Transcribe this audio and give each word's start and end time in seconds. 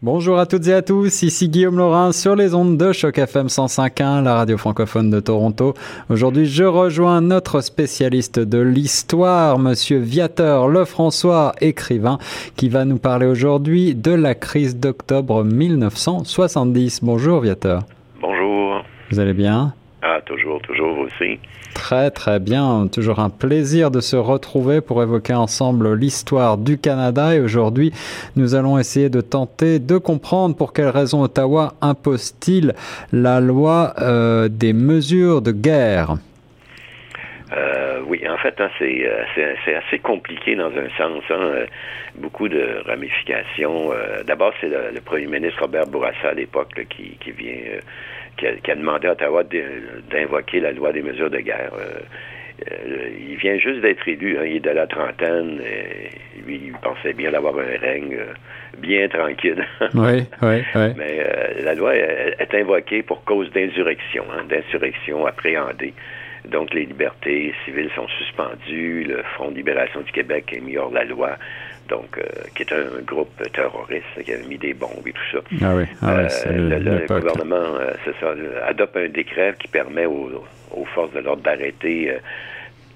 Bonjour 0.00 0.38
à 0.38 0.46
toutes 0.46 0.68
et 0.68 0.74
à 0.74 0.80
tous, 0.80 1.22
ici 1.24 1.48
Guillaume 1.48 1.76
Laurin 1.76 2.12
sur 2.12 2.36
les 2.36 2.54
ondes 2.54 2.76
de 2.76 2.92
Choc 2.92 3.18
FM 3.18 3.48
105.1, 3.48 4.22
la 4.22 4.36
radio 4.36 4.56
francophone 4.56 5.10
de 5.10 5.18
Toronto. 5.18 5.74
Aujourd'hui, 6.08 6.46
je 6.46 6.62
rejoins 6.62 7.20
notre 7.20 7.60
spécialiste 7.62 8.38
de 8.38 8.58
l'histoire, 8.58 9.58
monsieur 9.58 9.98
Viateur 9.98 10.68
Lefrançois, 10.68 11.52
écrivain, 11.60 12.18
qui 12.54 12.68
va 12.68 12.84
nous 12.84 12.98
parler 12.98 13.26
aujourd'hui 13.26 13.96
de 13.96 14.12
la 14.12 14.36
crise 14.36 14.76
d'octobre 14.76 15.42
1970. 15.42 17.00
Bonjour 17.02 17.40
Viateur. 17.40 17.82
Bonjour. 18.20 18.84
Vous 19.10 19.18
allez 19.18 19.34
bien? 19.34 19.74
Ah, 20.02 20.20
toujours, 20.24 20.60
toujours 20.62 20.98
aussi. 20.98 21.40
Très 21.74 22.10
très 22.10 22.38
bien, 22.38 22.86
toujours 22.92 23.18
un 23.18 23.30
plaisir 23.30 23.90
de 23.90 24.00
se 24.00 24.16
retrouver 24.16 24.80
pour 24.80 25.02
évoquer 25.02 25.34
ensemble 25.34 25.94
l'histoire 25.94 26.56
du 26.56 26.78
Canada 26.78 27.34
et 27.34 27.40
aujourd'hui 27.40 27.92
nous 28.36 28.54
allons 28.54 28.78
essayer 28.78 29.10
de 29.10 29.20
tenter 29.20 29.78
de 29.78 29.98
comprendre 29.98 30.56
pour 30.56 30.72
quelles 30.72 30.88
raisons 30.88 31.22
Ottawa 31.22 31.74
impose-t-il 31.80 32.74
la 33.12 33.40
loi 33.40 33.94
euh, 34.00 34.48
des 34.48 34.72
mesures 34.72 35.42
de 35.42 35.52
guerre. 35.52 36.14
Euh, 37.52 38.00
oui, 38.06 38.22
en 38.28 38.36
fait, 38.36 38.60
hein, 38.60 38.70
c'est, 38.78 39.08
c'est, 39.64 39.74
assez 39.74 39.98
compliqué 39.98 40.54
dans 40.54 40.70
un 40.70 40.88
sens. 40.96 41.22
Hein, 41.30 41.40
euh, 41.40 41.66
beaucoup 42.16 42.48
de 42.48 42.82
ramifications. 42.86 43.92
Euh, 43.92 44.22
d'abord, 44.24 44.52
c'est 44.60 44.68
le, 44.68 44.90
le, 44.94 45.00
premier 45.00 45.26
ministre 45.26 45.62
Robert 45.62 45.86
Bourassa 45.86 46.30
à 46.30 46.34
l'époque 46.34 46.74
qui, 46.90 47.16
qui 47.20 47.30
vient 47.32 47.52
euh, 47.52 47.80
qui 48.38 48.46
a, 48.46 48.54
qui 48.54 48.70
a, 48.70 48.74
demandé 48.74 49.08
à 49.08 49.12
Ottawa 49.12 49.44
d'invoquer 50.10 50.60
la 50.60 50.72
loi 50.72 50.92
des 50.92 51.02
mesures 51.02 51.30
de 51.30 51.38
guerre. 51.38 51.72
Euh, 51.78 52.00
euh, 52.70 53.08
il 53.20 53.36
vient 53.36 53.56
juste 53.58 53.80
d'être 53.80 54.06
élu, 54.08 54.36
hein, 54.38 54.44
il 54.44 54.56
est 54.56 54.60
de 54.60 54.70
la 54.70 54.86
trentaine, 54.86 55.60
et 55.60 56.10
lui, 56.44 56.60
il 56.66 56.72
pensait 56.72 57.12
bien 57.12 57.30
d'avoir 57.30 57.56
un 57.58 57.78
règne 57.80 58.14
euh, 58.14 58.32
bien 58.78 59.08
tranquille. 59.08 59.64
oui, 59.94 60.24
oui, 60.42 60.62
oui. 60.74 60.92
Mais 60.96 61.24
la 61.62 61.74
loi 61.74 61.94
est, 61.94 62.36
est, 62.38 62.54
invoquée 62.54 63.02
pour 63.02 63.22
cause 63.24 63.50
d'insurrection, 63.52 64.24
hein, 64.32 64.44
d'insurrection 64.48 65.26
appréhendée. 65.26 65.94
Donc, 66.46 66.72
les 66.74 66.84
libertés 66.86 67.54
civiles 67.64 67.90
sont 67.94 68.08
suspendues. 68.18 69.04
Le 69.04 69.22
Front 69.34 69.50
de 69.50 69.56
libération 69.56 70.00
du 70.00 70.12
Québec 70.12 70.52
est 70.52 70.60
mis 70.60 70.76
hors 70.76 70.90
la 70.90 71.04
loi. 71.04 71.36
Donc, 71.88 72.18
euh, 72.18 72.22
qui 72.54 72.62
est 72.62 72.72
un 72.72 73.00
groupe 73.02 73.30
terroriste 73.52 74.22
qui 74.22 74.32
a 74.32 74.38
mis 74.46 74.58
des 74.58 74.74
bombes 74.74 75.06
et 75.06 75.12
tout 75.12 75.22
ça. 75.32 75.38
Ah 75.62 75.74
oui, 75.74 75.84
ah 76.02 76.16
ouais, 76.16 76.28
euh, 76.46 76.52
le, 76.52 76.78
le, 76.78 76.98
le, 76.98 77.06
gouvernement, 77.06 77.76
euh, 77.80 77.94
ça, 78.20 78.34
adopte 78.66 78.96
un 78.96 79.08
décret 79.08 79.54
qui 79.58 79.68
permet 79.68 80.04
aux, 80.04 80.44
aux 80.70 80.84
forces 80.94 81.12
de 81.12 81.20
l'ordre 81.20 81.42
d'arrêter 81.42 82.12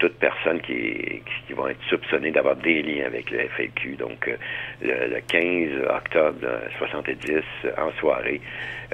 toute 0.02 0.18
personne 0.18 0.60
qui, 0.62 1.22
vont 1.54 1.68
être 1.68 1.82
soupçonnées 1.88 2.32
d'avoir 2.32 2.56
des 2.56 2.82
liens 2.82 3.06
avec 3.06 3.30
le 3.30 3.46
FLQ. 3.46 3.96
Donc, 3.96 4.26
euh, 4.26 4.36
le, 4.82 5.14
le, 5.14 5.20
15 5.20 5.86
octobre 5.94 6.48
70, 6.78 7.42
en 7.78 7.92
soirée, 8.00 8.40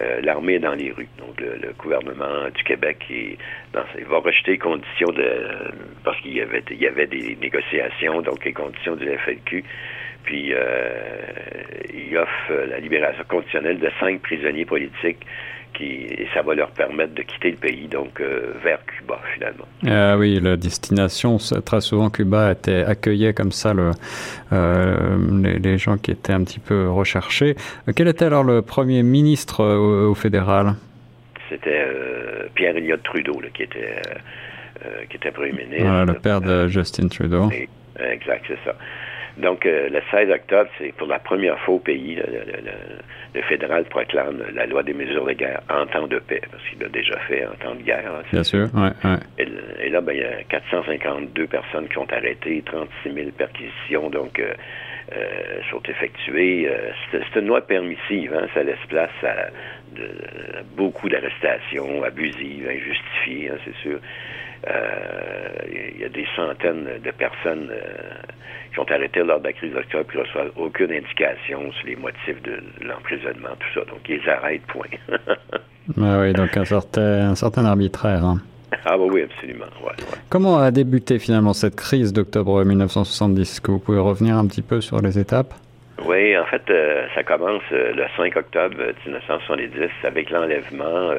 euh, 0.00 0.20
l'armée 0.20 0.54
est 0.54 0.58
dans 0.58 0.74
les 0.74 0.90
rues. 0.90 1.08
Donc, 1.16 1.40
le, 1.40 1.72
gouvernement 1.78 2.50
du 2.54 2.62
Québec 2.64 3.06
va 3.72 4.18
rejeter 4.18 4.52
les 4.52 4.58
conditions 4.58 5.10
de... 5.12 5.72
parce 6.04 6.20
qu'il 6.20 6.34
y 6.34 6.42
avait, 6.42 6.62
il 6.70 6.82
y 6.82 6.86
avait 6.86 7.06
des 7.06 7.38
négociations, 7.40 8.20
donc 8.20 8.44
les 8.44 8.52
conditions 8.52 8.96
du 8.96 9.06
FLQ. 9.06 9.64
Puis, 10.24 10.52
euh, 10.52 10.90
il 11.94 12.18
offre 12.18 12.52
la 12.68 12.80
libération 12.80 13.24
conditionnelle 13.26 13.78
de 13.78 13.90
cinq 13.98 14.20
prisonniers 14.20 14.66
politiques 14.66 15.24
qui, 15.78 15.84
et 15.84 16.26
ça 16.34 16.42
va 16.42 16.54
leur 16.54 16.70
permettre 16.70 17.14
de 17.14 17.22
quitter 17.22 17.52
le 17.52 17.56
pays, 17.56 17.86
donc 17.86 18.20
euh, 18.20 18.52
vers 18.62 18.84
Cuba 18.84 19.20
finalement. 19.34 19.64
Ah 19.86 20.18
oui, 20.18 20.40
la 20.40 20.56
destination, 20.56 21.38
très 21.64 21.80
souvent 21.80 22.10
Cuba 22.10 22.52
était 22.52 22.82
accueilli 22.82 23.32
comme 23.32 23.52
ça 23.52 23.72
le, 23.72 23.92
euh, 24.52 25.16
les, 25.42 25.58
les, 25.58 25.78
gens 25.78 25.96
qui 25.96 26.10
étaient 26.10 26.32
un 26.32 26.44
petit 26.44 26.60
peu 26.60 26.90
recherchés. 26.90 27.54
Quel 27.94 28.08
était 28.08 28.24
alors 28.24 28.44
le 28.44 28.62
premier 28.62 29.02
ministre 29.02 29.64
au, 29.64 30.10
au 30.10 30.14
fédéral? 30.14 30.74
C'était 31.48 31.80
euh, 31.86 32.48
Pierre 32.54 32.76
Elliott 32.76 33.02
Trudeau 33.02 33.40
là, 33.40 33.48
qui 33.54 33.62
était 33.62 34.02
euh, 34.84 35.04
qui 35.08 35.16
était 35.16 35.30
premier 35.30 35.52
ministre. 35.52 35.84
Ouais, 35.84 36.06
le 36.06 36.14
père 36.14 36.40
de 36.40 36.68
Justin 36.68 37.08
Trudeau. 37.08 37.50
Et, 37.50 37.68
exact, 37.98 38.44
c'est 38.46 38.58
ça. 38.64 38.76
Donc, 39.38 39.66
euh, 39.66 39.88
le 39.88 40.00
16 40.10 40.30
octobre, 40.30 40.68
c'est 40.78 40.92
pour 40.96 41.06
la 41.06 41.18
première 41.20 41.58
fois 41.60 41.74
au 41.74 41.78
pays, 41.78 42.16
le, 42.16 42.24
le, 42.24 42.72
le, 43.34 43.42
fédéral 43.42 43.84
proclame 43.84 44.42
la 44.52 44.66
loi 44.66 44.82
des 44.82 44.92
mesures 44.92 45.24
de 45.24 45.32
guerre 45.32 45.60
en 45.70 45.86
temps 45.86 46.08
de 46.08 46.18
paix, 46.18 46.42
parce 46.50 46.62
qu'il 46.64 46.80
l'a 46.80 46.88
déjà 46.88 47.16
fait 47.20 47.46
en 47.46 47.54
temps 47.54 47.74
de 47.74 47.82
guerre. 47.82 48.04
Hein, 48.06 48.22
Bien 48.32 48.42
sûr, 48.42 48.66
ouais, 48.74 48.90
ouais. 49.04 49.18
Et, 49.38 49.46
et, 49.86 49.90
là, 49.90 50.00
ben, 50.00 50.12
il 50.12 50.20
y 50.20 50.24
a 50.24 50.42
452 50.48 51.46
personnes 51.46 51.88
qui 51.88 51.98
ont 51.98 52.06
arrêté, 52.10 52.62
36 52.66 53.12
000 53.12 53.30
perquisitions, 53.30 54.10
donc, 54.10 54.40
euh, 54.40 54.52
euh, 55.16 55.60
sont 55.70 55.82
effectuées. 55.88 56.68
c'est 57.12 57.40
une 57.40 57.46
loi 57.46 57.60
permissive, 57.60 58.34
hein, 58.34 58.46
ça 58.52 58.62
laisse 58.64 58.84
place 58.88 59.10
à 59.22 59.50
de, 59.94 60.08
beaucoup 60.76 61.08
d'arrestations 61.08 62.02
abusives, 62.02 62.68
injustifiées, 62.68 63.50
hein, 63.50 63.58
c'est 63.64 63.76
sûr. 63.76 64.00
Il 64.66 66.00
y 66.00 66.04
a 66.04 66.08
des 66.08 66.26
centaines 66.36 66.88
de 67.02 67.10
personnes 67.12 67.70
qui 68.72 68.80
ont 68.80 68.86
arrêté 68.90 69.22
lors 69.22 69.40
de 69.40 69.44
la 69.44 69.52
crise 69.52 69.72
d'octobre 69.72 70.10
qui 70.10 70.16
ne 70.18 70.22
reçoivent 70.22 70.52
aucune 70.56 70.92
indication 70.92 71.72
sur 71.72 71.86
les 71.86 71.96
motifs 71.96 72.42
de 72.42 72.62
l'emprisonnement, 72.82 73.50
tout 73.58 73.80
ça. 73.80 73.84
Donc, 73.86 74.00
ils 74.08 74.28
arrêtent, 74.28 74.66
point. 74.66 74.86
ah 75.08 76.20
oui, 76.20 76.32
donc 76.32 76.56
un 76.56 76.64
certain, 76.64 77.30
un 77.30 77.34
certain 77.34 77.64
arbitraire. 77.64 78.24
Hein. 78.24 78.38
Ah 78.84 78.96
bah 78.96 79.04
oui, 79.10 79.22
absolument. 79.22 79.66
Ouais, 79.82 79.88
ouais. 79.88 80.18
Comment 80.28 80.58
a 80.58 80.70
débuté 80.70 81.18
finalement 81.18 81.52
cette 81.54 81.76
crise 81.76 82.12
d'octobre 82.12 82.64
1970 82.64 83.40
Est-ce 83.40 83.60
que 83.60 83.70
vous 83.70 83.78
pouvez 83.78 83.98
revenir 83.98 84.36
un 84.36 84.46
petit 84.46 84.62
peu 84.62 84.80
sur 84.80 85.00
les 85.00 85.18
étapes? 85.18 85.54
Oui, 86.04 86.36
en 86.36 86.44
fait, 86.44 86.62
euh, 86.70 87.06
ça 87.14 87.24
commence 87.24 87.62
euh, 87.72 87.92
le 87.92 88.04
5 88.16 88.36
octobre 88.36 88.76
1970 89.06 89.90
avec 90.04 90.30
l'enlèvement 90.30 91.12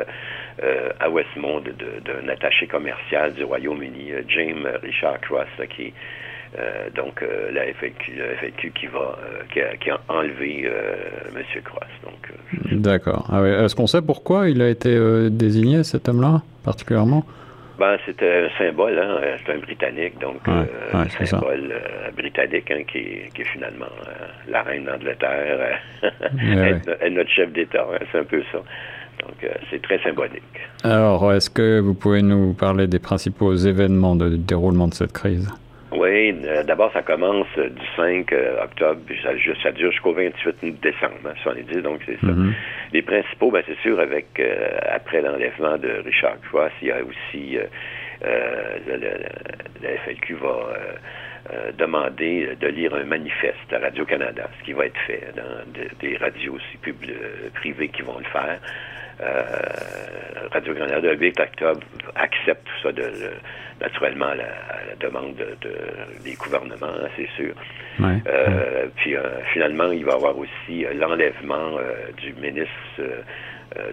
euh, 0.64 0.90
à 1.00 1.10
Westmont 1.10 1.62
d'un 1.62 2.30
attaché 2.30 2.68
commercial 2.68 3.34
du 3.34 3.44
Royaume-Uni, 3.44 4.12
James 4.28 4.68
Richard 4.82 5.20
Cross, 5.22 5.48
qui 5.76 5.94
euh, 6.58 6.90
donc 6.96 7.22
euh, 7.22 7.52
la 7.52 7.66
FAQ, 7.74 8.16
la 8.18 8.36
FAQ 8.38 8.72
qui 8.72 8.88
va 8.88 9.00
euh, 9.00 9.44
qui 9.54 9.62
a, 9.62 9.76
qui, 9.76 9.92
a, 9.92 10.00
enlevé 10.08 10.64
M. 10.66 11.44
Cross. 11.64 11.90
Donc 12.04 12.82
d'accord. 12.82 13.28
Ah 13.32 13.44
oui. 13.44 13.50
Est-ce 13.50 13.76
qu'on 13.76 13.86
sait 13.86 14.02
pourquoi 14.02 14.50
il 14.50 14.60
a 14.62 14.70
été 14.70 14.98
désigné 15.30 15.84
cet 15.84 16.10
homme-là 16.10 16.42
particulièrement? 16.66 17.24
Ben, 17.78 17.98
c'était 18.06 18.46
un 18.46 18.58
symbole, 18.58 19.00
hein. 19.00 19.22
c'est 19.46 19.54
un 19.54 19.60
Britannique, 19.60 20.20
donc 20.20 20.46
ouais, 20.48 20.70
un 20.92 21.04
ouais, 21.04 21.26
symbole 21.26 21.82
britannique 22.14 22.70
hein, 22.72 22.84
qui, 22.86 23.32
qui, 23.34 23.42
est 23.42 23.46
finalement 23.46 23.86
la 24.50 24.64
reine 24.64 24.84
d'Angleterre, 24.84 25.80
elle, 26.02 26.82
elle, 27.00 27.14
notre 27.14 27.30
chef 27.30 27.54
d'État, 27.54 27.88
hein, 27.90 28.04
c'est 28.12 28.20
un 28.20 28.26
peu 28.26 28.44
ça. 28.52 28.62
Donc, 29.22 29.44
euh, 29.44 29.50
c'est 29.70 29.82
très 29.82 30.00
symbolique. 30.00 30.44
Alors, 30.84 31.34
est-ce 31.34 31.50
que 31.50 31.80
vous 31.80 31.94
pouvez 31.94 32.22
nous 32.22 32.54
parler 32.54 32.88
des 32.88 33.00
principaux 33.00 33.54
événements 33.56 34.16
de 34.16 34.30
déroulement 34.36 34.88
de 34.88 34.94
cette 34.94 35.14
crise? 35.14 35.50
Oui, 35.92 36.36
euh, 36.46 36.64
d'abord, 36.64 36.92
ça 36.94 37.02
commence 37.02 37.48
du 37.58 37.86
5 37.96 38.32
euh, 38.32 38.64
octobre, 38.64 39.00
puis 39.08 39.20
ça, 39.24 39.30
ça 39.64 39.72
dure 39.72 39.92
jusqu'au 39.92 40.14
28 40.14 40.80
décembre, 40.82 41.16
hein, 41.26 41.34
70, 41.42 41.82
donc 41.82 42.02
c'est 42.06 42.20
ça. 42.20 42.28
Mm 42.28 42.50
-hmm. 42.50 42.54
Les 42.94 43.02
principaux, 43.02 43.50
ben, 43.52 43.64
c'est 43.66 43.80
sûr, 43.80 44.00
avec 44.00 44.28
euh, 44.40 44.46
après 44.96 45.22
l'enlèvement 45.22 45.78
de 45.78 45.92
Richard 46.06 46.40
Cross, 46.48 46.72
il 46.82 46.88
y 46.90 46.92
a 46.92 47.00
aussi 47.04 47.58
le, 48.22 48.96
le, 49.04 49.12
la 49.84 49.90
FLQ 50.02 50.36
va 50.36 50.56
demander 51.78 52.34
de 52.64 52.68
lire 52.68 52.94
un 52.94 53.06
manifeste 53.06 53.70
à 53.76 53.80
Radio-Canada, 53.80 54.44
ce 54.60 54.62
qui 54.66 54.74
va 54.74 54.86
être 54.86 55.02
fait 55.08 55.24
dans 55.42 55.58
de, 55.76 55.84
des 56.04 56.14
radios 56.18 56.54
aussi 56.60 56.78
publiques, 56.88 57.18
privées 57.60 57.90
qui 57.96 58.04
vont 58.04 58.20
le 58.26 58.30
faire. 58.38 58.60
Radio-Canada, 60.52 61.00
le 61.02 61.18
8 61.18 61.40
octobre, 61.40 61.82
accepte 62.16 62.66
tout 62.66 62.82
ça 62.84 62.92
de, 62.92 63.02
de 63.02 63.32
naturellement 63.82 64.28
à 64.28 64.36
la, 64.36 64.46
la 64.90 64.96
demande 65.00 65.36
de, 65.36 65.56
de, 65.62 66.24
des 66.24 66.34
gouvernements, 66.34 66.94
c'est 67.16 67.30
sûr. 67.36 67.54
Ouais, 68.00 68.18
euh. 68.28 68.88
Puis 68.98 69.16
euh, 69.16 69.22
finalement, 69.54 69.92
il 69.92 70.06
va 70.06 70.14
y 70.14 70.16
avoir 70.16 70.38
aussi 70.38 70.86
l'enlèvement 70.96 71.78
euh, 71.78 72.12
du 72.18 72.34
ministre 72.34 72.74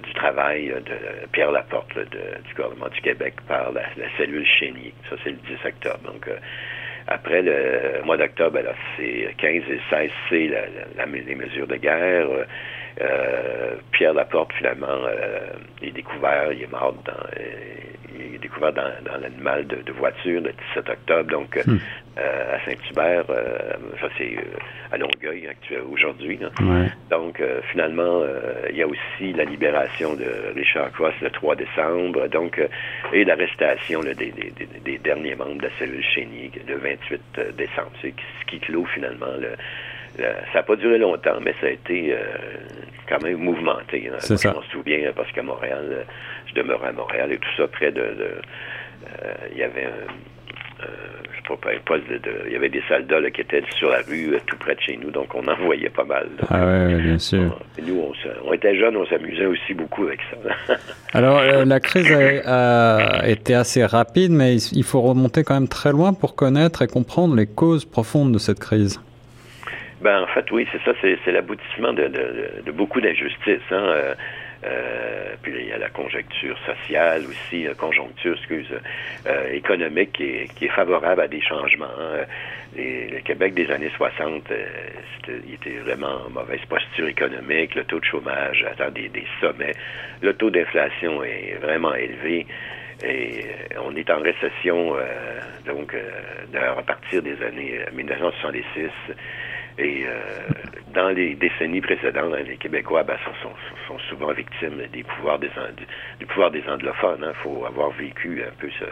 du 0.03 0.15
Travail 0.15 0.69
de 0.69 1.27
Pierre 1.33 1.53
Laporte 1.53 1.95
là, 1.95 2.03
du 2.05 2.55
gouvernement 2.55 2.89
du 2.89 3.01
Québec 3.03 3.35
par 3.47 3.73
la, 3.73 3.83
la 3.99 4.07
cellule 4.17 4.47
Chénier. 4.47 4.95
Ça, 5.11 5.17
c'est 5.23 5.31
le 5.31 5.37
10 5.37 5.67
octobre. 5.67 6.01
Donc, 6.07 6.31
après 7.09 7.43
le 7.43 8.03
mois 8.05 8.17
d'octobre, 8.17 8.57
alors 8.57 8.75
c'est 8.97 9.35
15 9.37 9.53
et 9.71 9.81
16, 9.91 10.11
c'est 10.31 10.49
la, 10.49 10.63
la, 10.97 11.05
les 11.05 11.35
mesures 11.35 11.67
de 11.67 11.77
guerre. 11.77 12.27
Euh, 13.01 13.75
Pierre 13.93 14.15
Laporte, 14.15 14.53
finalement, 14.55 14.87
euh, 14.89 15.51
est 15.83 15.91
découvert, 15.91 16.53
il 16.53 16.63
est 16.63 16.71
mort 16.71 16.95
dans, 17.05 17.13
euh, 17.13 17.45
il 18.15 18.37
est 18.37 18.39
découvert 18.39 18.73
dans, 18.73 18.91
dans 19.05 19.19
l'animal 19.21 19.67
de, 19.67 19.77
de, 19.77 19.93
voiture 19.93 20.41
le 20.41 20.53
17 20.75 20.89
octobre, 20.89 21.31
donc 21.31 21.59
Hmm. 21.67 21.77
euh, 22.19 22.57
à 22.57 22.65
Saint-Hubert, 22.65 23.25
ça 24.01 24.09
c'est 24.17 24.37
à 24.93 24.97
Longueuil 24.97 25.49
aujourd'hui. 25.93 26.39
Ouais. 26.61 26.87
Donc 27.11 27.43
finalement, 27.71 28.23
il 28.71 28.77
y 28.77 28.83
a 28.83 28.87
aussi 28.87 29.33
la 29.35 29.45
libération 29.45 30.15
de 30.15 30.55
Richard 30.55 30.91
Cross 30.93 31.15
le 31.21 31.31
3 31.31 31.57
décembre, 31.57 32.29
donc 32.29 32.61
et 33.13 33.25
l'arrestation 33.25 34.01
des, 34.01 34.15
des, 34.15 34.31
des, 34.33 34.69
des, 34.85 34.99
derniers 34.99 35.35
membres 35.35 35.57
de 35.57 35.63
la 35.65 35.71
cellule 35.79 36.03
Chénier 36.03 36.51
le 36.67 36.77
28 36.77 37.57
décembre, 37.57 37.93
ce 38.03 38.09
qui 38.47 38.61
clôt 38.61 38.87
finalement 38.87 39.35
le 39.39 39.51
ça 40.17 40.55
n'a 40.55 40.63
pas 40.63 40.77
duré 40.77 40.99
longtemps, 40.99 41.39
mais 41.41 41.55
ça 41.61 41.67
a 41.67 41.71
été 41.71 42.15
quand 43.09 43.23
même 43.23 43.39
mouvementé. 43.39 44.09
Hein. 44.09 44.17
C'est 44.19 44.37
ça. 44.37 44.51
Je 44.51 44.57
m'en 44.57 44.63
souviens 44.65 45.13
parce 45.15 45.31
qu'à 45.33 45.43
Montréal, 45.43 46.07
je 46.47 46.55
demeurais 46.55 46.89
à 46.89 46.93
Montréal 46.93 47.33
et 47.33 47.39
tout 47.39 47.49
ça 47.57 47.69
près 47.69 47.93
de. 47.93 48.41
Il 49.53 49.59
y 49.59 49.63
avait 49.63 49.85
un 49.85 50.13
je 50.79 51.53
sais 51.53 51.59
pas, 51.61 51.71
pas 51.85 51.99
de, 51.99 52.47
il 52.47 52.53
y 52.53 52.57
avait 52.57 52.69
des 52.69 52.83
soldats 52.89 53.21
là, 53.21 53.31
qui 53.31 53.41
étaient 53.41 53.63
sur 53.77 53.91
la 53.91 54.01
rue 54.07 54.37
tout 54.47 54.57
près 54.59 54.75
de 54.75 54.81
chez 54.81 54.99
nous, 55.03 55.11
donc 55.11 55.35
on 55.35 55.47
en 55.47 55.57
voyait 55.65 55.89
pas 55.89 56.05
mal. 56.05 56.29
ah 56.51 56.61
oui, 56.67 57.03
bien 57.03 57.19
sûr. 57.19 57.59
nous, 57.83 58.01
on, 58.01 58.13
on, 58.49 58.53
était 58.53 58.77
jeunes, 58.77 58.97
on 58.97 59.07
s'amusait 59.07 59.47
aussi 59.47 59.75
beaucoup 59.75 60.05
avec 60.05 60.21
ça. 60.31 60.75
Alors, 61.13 61.41
la 61.43 61.81
crise 61.81 62.11
a, 62.13 63.21
a, 63.21 63.29
été 63.29 63.55
assez 63.55 63.85
rapide, 63.85 64.33
mais 64.33 64.57
il 64.57 64.85
faut 64.85 65.01
remonter 65.01 65.45
quand 65.45 65.55
même 65.55 65.69
très 65.69 65.93
loin 65.93 66.13
pour 66.13 66.35
connaître 66.35 66.83
et 66.83 66.87
comprendre 66.87 67.37
les 67.37 67.47
causes 67.47 67.85
profondes 67.85 68.33
de 68.33 68.39
cette 68.39 68.59
crise. 68.59 69.01
Ben, 70.01 70.23
en 70.23 70.27
fait, 70.27 70.51
oui, 70.51 70.67
c'est 70.73 70.83
ça, 70.85 70.93
c'est 71.01 71.33
l'aboutissement 71.33 71.93
de, 71.93 72.09
de, 72.09 72.63
de, 72.65 72.71
beaucoup 72.73 73.01
d'injustices. 73.01 73.61
Hein. 73.71 74.15
Euh, 74.65 75.35
puis 75.43 75.53
il 75.55 75.69
y 75.69 75.73
a 75.73 75.79
la 75.79 75.91
conjoncture 75.91 76.57
sociale 76.65 77.23
aussi, 77.29 77.67
conjoncture, 77.77 78.35
excuse, 78.37 78.69
euh, 79.27 79.53
économique 79.53 80.13
qui 80.13 80.25
est, 80.25 80.55
qui 80.55 80.65
est, 80.65 80.71
favorable 80.71 81.21
à 81.21 81.29
des 81.29 81.41
changements. 81.41 81.85
Hein. 81.99 82.25
Le 82.77 83.21
Québec 83.21 83.55
des 83.55 83.71
années 83.71 83.93
60, 83.97 84.51
euh, 84.51 84.67
il 85.47 85.55
était 85.55 85.79
vraiment 85.85 86.27
en 86.27 86.31
mauvaise 86.31 86.61
posture 86.69 87.07
économique, 87.07 87.75
le 87.75 87.85
taux 87.85 88.01
de 88.01 88.05
chômage 88.05 88.65
atteint 88.71 88.91
des, 88.91 89.09
des 89.09 89.27
sommets, 89.41 89.75
le 90.23 90.35
taux 90.35 90.51
d'inflation 90.51 91.23
est 91.23 91.59
vraiment 91.61 91.95
élevé. 91.95 92.47
Et 93.05 93.45
on 93.79 93.95
est 93.95 94.09
en 94.09 94.21
récession, 94.21 94.97
donc, 95.67 95.95
à 96.55 96.83
partir 96.83 97.21
des 97.23 97.43
années 97.43 97.79
1966. 97.93 98.91
Et 99.79 100.05
euh, 100.07 100.21
dans 100.95 101.11
les 101.11 101.35
décennies 101.35 101.83
précédentes, 101.83 102.35
les 102.47 102.57
Québécois 102.57 103.03
ben, 103.03 103.17
sont, 103.25 103.51
sont, 103.87 103.99
souvent 104.09 104.33
victimes 104.33 104.83
des 104.93 105.03
pouvoirs 105.03 105.39
des, 105.39 105.51
du 106.19 106.27
pouvoir 106.27 106.51
des 106.51 106.63
anglophones. 106.69 107.21
Il 107.21 107.25
hein. 107.25 107.33
faut 107.43 107.65
avoir 107.67 107.91
vécu 107.91 108.43
un 108.43 108.53
peu 108.59 108.71
ça, 108.79 108.87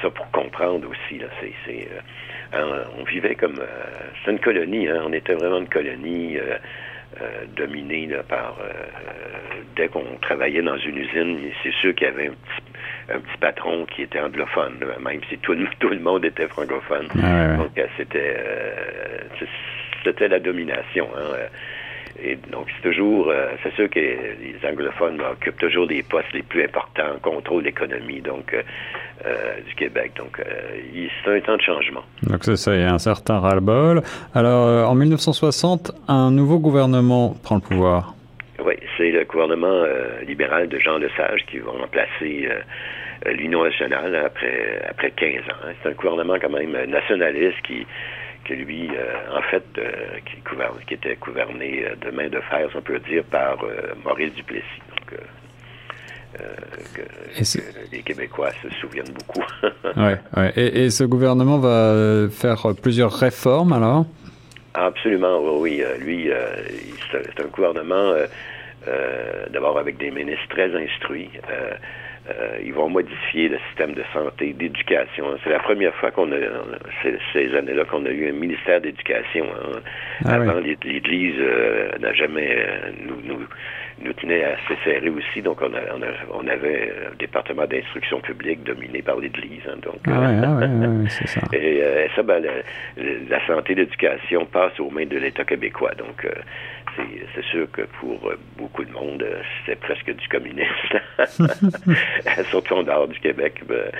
ça 0.00 0.10
pour 0.10 0.28
comprendre 0.32 0.88
aussi. 0.88 1.18
Là. 1.18 1.26
C'est, 1.40 1.52
c'est, 1.64 1.88
euh, 2.54 2.84
on 2.98 3.04
vivait 3.04 3.36
comme... 3.36 3.58
Euh, 3.60 4.08
c'est 4.24 4.32
une 4.32 4.40
colonie, 4.40 4.88
hein. 4.88 5.02
on 5.04 5.12
était 5.12 5.34
vraiment 5.34 5.58
une 5.58 5.68
colonie 5.68 6.36
dominée 7.54 8.06
là, 8.06 8.22
par... 8.22 8.56
dès 9.76 9.86
qu'on 9.88 10.16
travaillait 10.22 10.62
dans 10.62 10.78
une 10.78 10.96
usine, 10.96 11.38
c'est 11.62 11.72
sûr 11.74 11.94
qu'il 11.94 12.06
y 12.06 12.10
avait 12.10 12.28
un 12.28 12.30
petit 12.30 12.62
un 13.12 13.18
petit 13.18 13.36
patron 13.40 13.84
qui 13.84 14.02
était 14.02 14.20
anglophone, 14.20 14.78
même 15.00 15.20
si 15.28 15.36
tout 15.38 15.52
le, 15.52 15.66
tout 15.80 15.88
le 15.88 15.98
monde 15.98 16.24
était 16.24 16.48
francophone. 16.48 17.08
Ah 17.22 17.56
Donc 17.56 17.72
c'était 17.98 18.36
c'était 20.04 20.28
la 20.28 20.40
domination. 20.40 21.08
Hein. 21.16 21.36
Et 22.20 22.36
donc, 22.50 22.66
c'est 22.76 22.88
toujours, 22.88 23.30
euh, 23.30 23.48
c'est 23.62 23.74
sûr 23.74 23.88
que 23.88 23.98
les 23.98 24.56
anglophones 24.68 25.20
occupent 25.20 25.58
toujours 25.58 25.86
des 25.86 26.02
postes 26.02 26.32
les 26.34 26.42
plus 26.42 26.64
importants, 26.64 27.18
contrôle 27.22 27.64
l'économie, 27.64 28.20
donc, 28.20 28.52
euh, 28.52 28.62
euh, 29.26 29.60
du 29.66 29.74
Québec. 29.74 30.12
Donc, 30.16 30.40
c'est 30.40 31.30
un 31.30 31.40
temps 31.40 31.56
de 31.56 31.62
changement. 31.62 32.02
Donc, 32.24 32.44
c'est 32.44 32.56
ça, 32.56 32.74
il 32.74 32.80
y 32.80 32.84
a 32.84 32.92
un 32.92 32.98
certain 32.98 33.38
ras-le-bol. 33.38 34.02
Alors, 34.34 34.90
en 34.90 34.94
1960, 34.94 35.92
un 36.08 36.30
nouveau 36.30 36.58
gouvernement 36.58 37.34
prend 37.42 37.56
le 37.56 37.62
pouvoir. 37.62 38.14
Oui, 38.64 38.74
c'est 38.96 39.10
le 39.10 39.24
gouvernement 39.24 39.84
libéral 40.26 40.68
de 40.68 40.78
Jean 40.78 40.98
Lesage 40.98 41.44
qui 41.50 41.58
va 41.58 41.72
remplacer 41.72 42.48
l'Union 43.26 43.64
nationale 43.64 44.14
après, 44.14 44.82
après 44.88 45.10
15 45.12 45.34
ans. 45.48 45.72
C'est 45.82 45.88
un 45.88 45.92
gouvernement 45.92 46.36
quand 46.40 46.50
même 46.50 46.76
nationaliste 46.88 47.60
qui 47.66 47.86
que 48.44 48.54
lui, 48.54 48.88
euh, 48.88 49.38
en 49.38 49.42
fait, 49.42 49.64
euh, 49.78 50.18
qui, 50.26 50.86
qui, 50.86 50.94
était 50.94 51.16
gouverné 51.16 51.84
euh, 51.84 51.94
de 51.96 52.10
main 52.14 52.28
de 52.28 52.40
fer, 52.40 52.68
si 52.70 52.76
on 52.76 52.82
peut 52.82 52.98
dire, 53.00 53.24
par 53.24 53.58
Maurice 54.04 54.34
Duplessis. 54.34 54.64
Donc, 54.90 55.18
que, 56.94 57.02
les 57.92 58.02
Québécois 58.02 58.50
se 58.62 58.70
souviennent 58.80 59.12
beaucoup. 59.12 59.44
ouais, 59.96 60.18
ouais. 60.36 60.52
Et, 60.56 60.84
et, 60.84 60.90
ce 60.90 61.04
gouvernement 61.04 61.58
va 61.58 62.28
faire 62.30 62.74
plusieurs 62.80 63.12
réformes 63.12 63.72
alors? 63.72 64.06
Absolument, 64.74 65.40
oui. 65.58 65.82
Lui, 66.00 66.30
c'est 67.10 67.40
un 67.40 67.48
gouvernement 67.48 68.14
d'abord 69.52 69.78
avec 69.78 69.98
des 69.98 70.10
ministres 70.10 70.48
très 70.48 70.74
instruits. 70.74 71.30
Euh, 71.50 71.74
ils 72.62 72.72
vont 72.72 72.88
modifier 72.88 73.48
le 73.48 73.58
système 73.68 73.94
de 73.94 74.02
santé, 74.12 74.52
d'éducation. 74.52 75.26
C'est 75.42 75.50
la 75.50 75.58
première 75.58 75.94
fois 75.94 76.10
qu'on 76.10 76.30
a, 76.32 76.36
ces 77.32 77.54
années-là, 77.54 77.84
qu'on 77.84 78.04
a 78.06 78.10
eu 78.10 78.28
un 78.28 78.32
ministère 78.32 78.80
d'éducation. 78.80 79.44
Hein. 79.44 79.80
Ah 80.24 80.34
Avant, 80.34 80.60
l'Église 80.60 81.34
euh, 81.38 81.90
n'a 81.98 82.12
jamais 82.12 82.56
euh, 82.56 82.90
nous, 83.06 83.20
nous, 83.24 83.46
nous, 84.04 84.12
tenait 84.12 84.44
assez 84.44 84.76
serré 84.84 85.10
aussi. 85.10 85.42
Donc, 85.42 85.60
on, 85.62 85.74
a, 85.74 85.80
on, 86.32 86.46
avait 86.46 86.92
un 87.10 87.16
département 87.16 87.66
d'instruction 87.66 88.20
publique 88.20 88.62
dominé 88.62 89.02
par 89.02 89.18
l'Église. 89.18 89.62
Hein. 89.68 89.78
donc, 89.82 90.00
ah 90.06 90.42
ah 90.44 90.60
c'est 91.08 91.28
ça. 91.28 91.40
Et 91.52 91.82
ça, 92.14 92.22
ben, 92.22 92.42
la, 92.42 93.02
la 93.28 93.46
santé, 93.46 93.74
l'éducation 93.74 94.46
passe 94.46 94.78
aux 94.78 94.90
mains 94.90 95.06
de 95.06 95.18
l'État 95.18 95.44
québécois. 95.44 95.94
Donc, 95.98 96.26
c'est 96.96 97.44
sûr 97.44 97.70
que 97.70 97.82
pour 98.00 98.28
euh, 98.28 98.38
beaucoup 98.56 98.84
de 98.84 98.92
monde, 98.92 99.22
euh, 99.22 99.42
c'est 99.66 99.78
presque 99.78 100.10
du 100.14 100.28
communisme, 100.28 101.00
surtout 102.50 102.74
en 102.74 102.82
dehors 102.82 103.08
du 103.08 103.18
Québec. 103.20 103.60
Ben, 103.66 103.90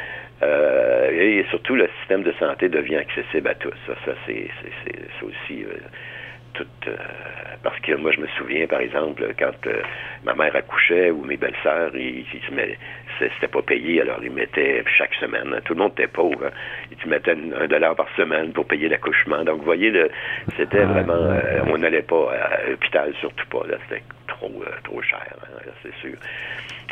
euh, 0.43 1.11
et 1.11 1.45
surtout, 1.51 1.75
le 1.75 1.89
système 2.01 2.23
de 2.23 2.33
santé 2.33 2.69
devient 2.69 2.97
accessible 2.97 3.49
à 3.49 3.55
tous. 3.55 3.75
Ça, 3.87 3.95
ça 4.05 4.13
c'est 4.27 4.49
aussi 5.23 5.65
tout. 6.55 6.67
parce 7.63 7.79
que 7.81 7.95
moi, 7.95 8.11
je 8.11 8.21
me 8.21 8.27
souviens, 8.39 8.67
par 8.67 8.81
exemple, 8.81 9.25
quand 9.39 9.71
ma 10.25 10.35
mère 10.35 10.55
accouchait 10.57 11.11
ou 11.11 11.25
mes 11.25 11.37
belles-sœurs, 11.37 11.95
ils, 11.95 12.27
ils, 12.35 12.41
c'était 13.19 13.49
pas 13.49 13.63
payé, 13.63 14.01
alors 14.03 14.19
ils 14.23 14.31
mettaient 14.31 14.83
chaque 14.97 15.15
semaine. 15.15 15.61
Tout 15.65 15.75
le 15.75 15.81
monde 15.81 15.93
était 15.93 16.07
pauvre. 16.07 16.47
Hein. 16.47 16.51
Ils 16.91 17.11
mettaient 17.11 17.33
un 17.33 17.67
dollar 17.67 17.95
par 17.95 18.09
semaine 18.17 18.53
pour 18.53 18.67
payer 18.67 18.89
l'accouchement. 18.89 19.45
Donc, 19.45 19.59
vous 19.59 19.65
voyez, 19.65 19.93
c'était 20.57 20.85
vraiment, 20.85 21.15
euh, 21.15 21.61
on 21.69 21.79
n'allait 21.79 22.03
pas 22.03 22.33
à 22.33 22.69
l'hôpital, 22.69 23.13
surtout 23.21 23.47
pas. 23.49 23.67
Là, 23.67 23.77
c'était 23.89 24.03
trop, 24.27 24.63
euh, 24.67 24.71
trop 24.85 25.03
cher, 25.03 25.27
hein, 25.43 25.71
c'est 25.83 25.95
sûr. 25.97 26.17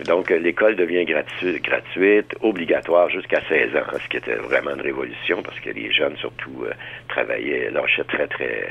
Donc, 0.05 0.31
euh, 0.31 0.39
l'école 0.39 0.77
devient 0.77 1.05
gratuite, 1.05 2.35
obligatoire 2.41 3.11
jusqu'à 3.11 3.41
16 3.49 3.77
ans, 3.77 3.99
ce 4.03 4.09
qui 4.09 4.17
était 4.17 4.37
vraiment 4.37 4.71
une 4.71 4.81
révolution 4.81 5.43
parce 5.43 5.59
que 5.61 5.71
les 5.71 5.93
jeunes, 5.93 6.17
surtout, 6.17 6.65
travaillaient, 7.09 7.71
lâchaient 7.71 8.05
très, 8.05 8.27
très 8.27 8.67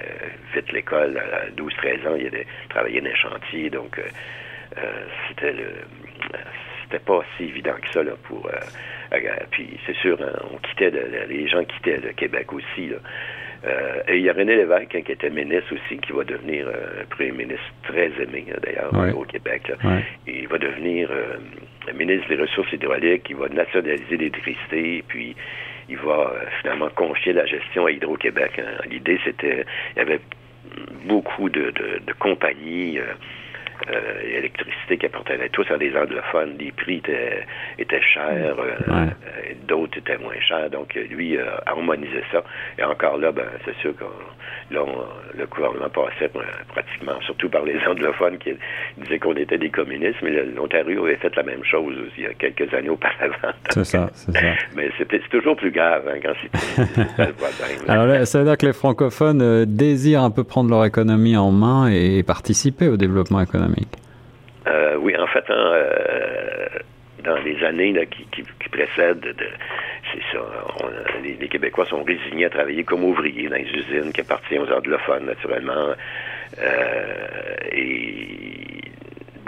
vite 0.54 0.72
l'école. 0.72 1.18
À 1.18 1.50
12-13 1.51 2.07
ans, 2.07 2.16
ils 2.18 2.31
travaillaient 2.69 3.01
dans 3.01 3.10
les 3.10 3.16
chantiers. 3.16 3.69
Donc, 3.69 4.01
c'était 5.27 5.53
le 5.53 5.74
c'était 6.89 7.03
pas 7.03 7.24
si 7.38 7.43
évident 7.43 7.75
que 7.81 7.91
ça 7.93 8.03
là, 8.03 8.13
pour. 8.24 8.46
Euh, 8.48 8.60
euh, 9.13 9.17
puis 9.51 9.69
c'est 9.86 9.96
sûr, 9.98 10.17
hein, 10.22 10.34
on 10.51 10.58
quittait, 10.58 10.91
les 11.27 11.48
gens 11.48 11.63
quittaient 11.63 11.98
le 11.98 12.13
Québec 12.13 12.51
aussi. 12.53 12.88
Là. 12.88 12.98
Euh, 13.65 14.01
et 14.08 14.17
il 14.17 14.24
y 14.24 14.29
a 14.29 14.34
René 14.34 14.55
Lévesque 14.55 14.96
hein, 14.96 15.01
qui 15.01 15.12
était 15.12 15.29
ministre 15.29 15.74
aussi, 15.74 16.00
qui 16.00 16.13
va 16.13 16.24
devenir 16.24 16.67
un 16.67 17.05
premier 17.10 17.31
ministre 17.31 17.65
très 17.84 18.10
aimé 18.22 18.46
d'ailleurs 18.63 19.17
au 19.17 19.24
Québec. 19.24 19.72
Il 20.25 20.48
va 20.48 20.58
devenir 20.58 21.10
ministre 21.93 22.29
des 22.29 22.38
Ressources 22.38 22.72
hydrauliques, 22.72 23.27
il 23.29 23.36
va 23.36 23.50
nationaliser 23.50 24.17
l'électricité, 24.17 25.03
puis 25.08 25.36
il 25.89 25.98
va 25.98 26.34
finalement 26.62 26.89
confier 26.96 27.34
la 27.34 27.46
gestion 27.46 27.88
à 27.88 27.91
Hydro-Québec. 27.91 28.60
Hein. 28.60 28.81
L'idée, 28.89 29.19
c'était, 29.25 29.65
il 29.96 30.00
y 30.00 30.01
avait 30.01 30.22
beaucoup 31.05 31.50
de, 31.50 31.72
de, 31.72 32.00
de 32.05 32.13
compagnies 32.13 33.00
euh, 33.88 34.21
l'électricité 34.24 34.98
qui 34.98 35.05
appartenait 35.05 35.50
tous 35.50 35.65
à 35.71 35.77
des 35.77 35.95
anglophones. 35.95 36.55
Les 36.59 36.71
prix 36.71 36.98
étaient, 36.98 37.45
étaient 37.77 38.01
chers, 38.01 38.59
euh, 38.59 38.75
euh, 38.89 39.05
d'autres 39.67 39.98
étaient 39.98 40.17
moins 40.17 40.39
chers. 40.41 40.69
Donc, 40.69 40.93
lui 40.95 41.38
a 41.38 41.63
harmonisé 41.65 42.21
ça. 42.31 42.43
Et 42.77 42.83
encore 42.83 43.17
là, 43.17 43.31
ben, 43.31 43.45
c'est 43.65 43.75
sûr 43.77 43.95
que 43.95 44.03
le 44.69 45.45
gouvernement 45.45 45.89
passait 45.89 46.29
pratiquement, 46.67 47.19
surtout 47.21 47.50
par 47.50 47.63
les 47.63 47.79
anglophones 47.88 48.38
qui 48.38 48.51
disaient 48.98 49.19
qu'on 49.19 49.36
était 49.36 49.57
des 49.57 49.69
communistes, 49.69 50.19
mais 50.21 50.43
l'Ontario 50.43 51.05
avait 51.05 51.15
fait 51.15 51.36
la 51.36 51.43
même 51.43 51.63
chose 51.63 51.95
aussi, 51.98 52.13
il 52.17 52.24
y 52.24 52.27
a 52.27 52.33
quelques 52.33 52.74
années 52.74 52.89
auparavant. 52.89 53.36
C'est 53.69 53.86
ça, 53.86 54.09
c'est 54.13 54.31
ça. 54.31 54.48
Mais 54.75 54.89
c'est 54.98 55.29
toujours 55.29 55.55
plus 55.55 55.71
grave 55.71 56.03
hein, 56.07 56.19
quand 56.21 56.33
c'est 56.41 57.25
le. 57.25 57.33
Alors 57.88 58.05
là, 58.05 58.25
ça 58.25 58.39
veut 58.39 58.45
dire 58.45 58.57
que 58.57 58.65
les 58.65 58.74
francophones 58.74 59.65
désirent 59.65 60.24
un 60.24 60.31
peu 60.31 60.43
prendre 60.43 60.69
leur 60.69 60.86
économie 60.86 61.38
en 61.38 61.51
main 61.51 61.88
et 61.88 62.24
participer 62.24 62.88
au 62.88 62.98
développement 62.98 63.41
économique. 63.41 63.68
Euh, 64.67 64.95
oui, 64.97 65.15
en 65.17 65.27
fait, 65.27 65.43
hein, 65.49 65.71
euh, 65.73 66.67
dans 67.23 67.38
les 67.38 67.63
années 67.63 68.07
qui, 68.31 68.43
précèdent, 68.69 69.35
c'est 70.11 70.21
ça, 70.31 70.39
les, 71.23 71.47
Québécois 71.47 71.85
sont 71.85 72.03
résignés 72.03 72.45
à 72.45 72.49
travailler 72.49 72.83
comme 72.83 73.03
ouvriers 73.03 73.49
dans 73.49 73.55
les 73.55 73.69
usines 73.69 74.11
qui 74.13 74.21
appartiennent 74.21 74.61
aux 74.61 74.71
anglophones, 74.71 75.25
naturellement. 75.25 75.93
Euh, 76.61 77.55
et 77.71 78.68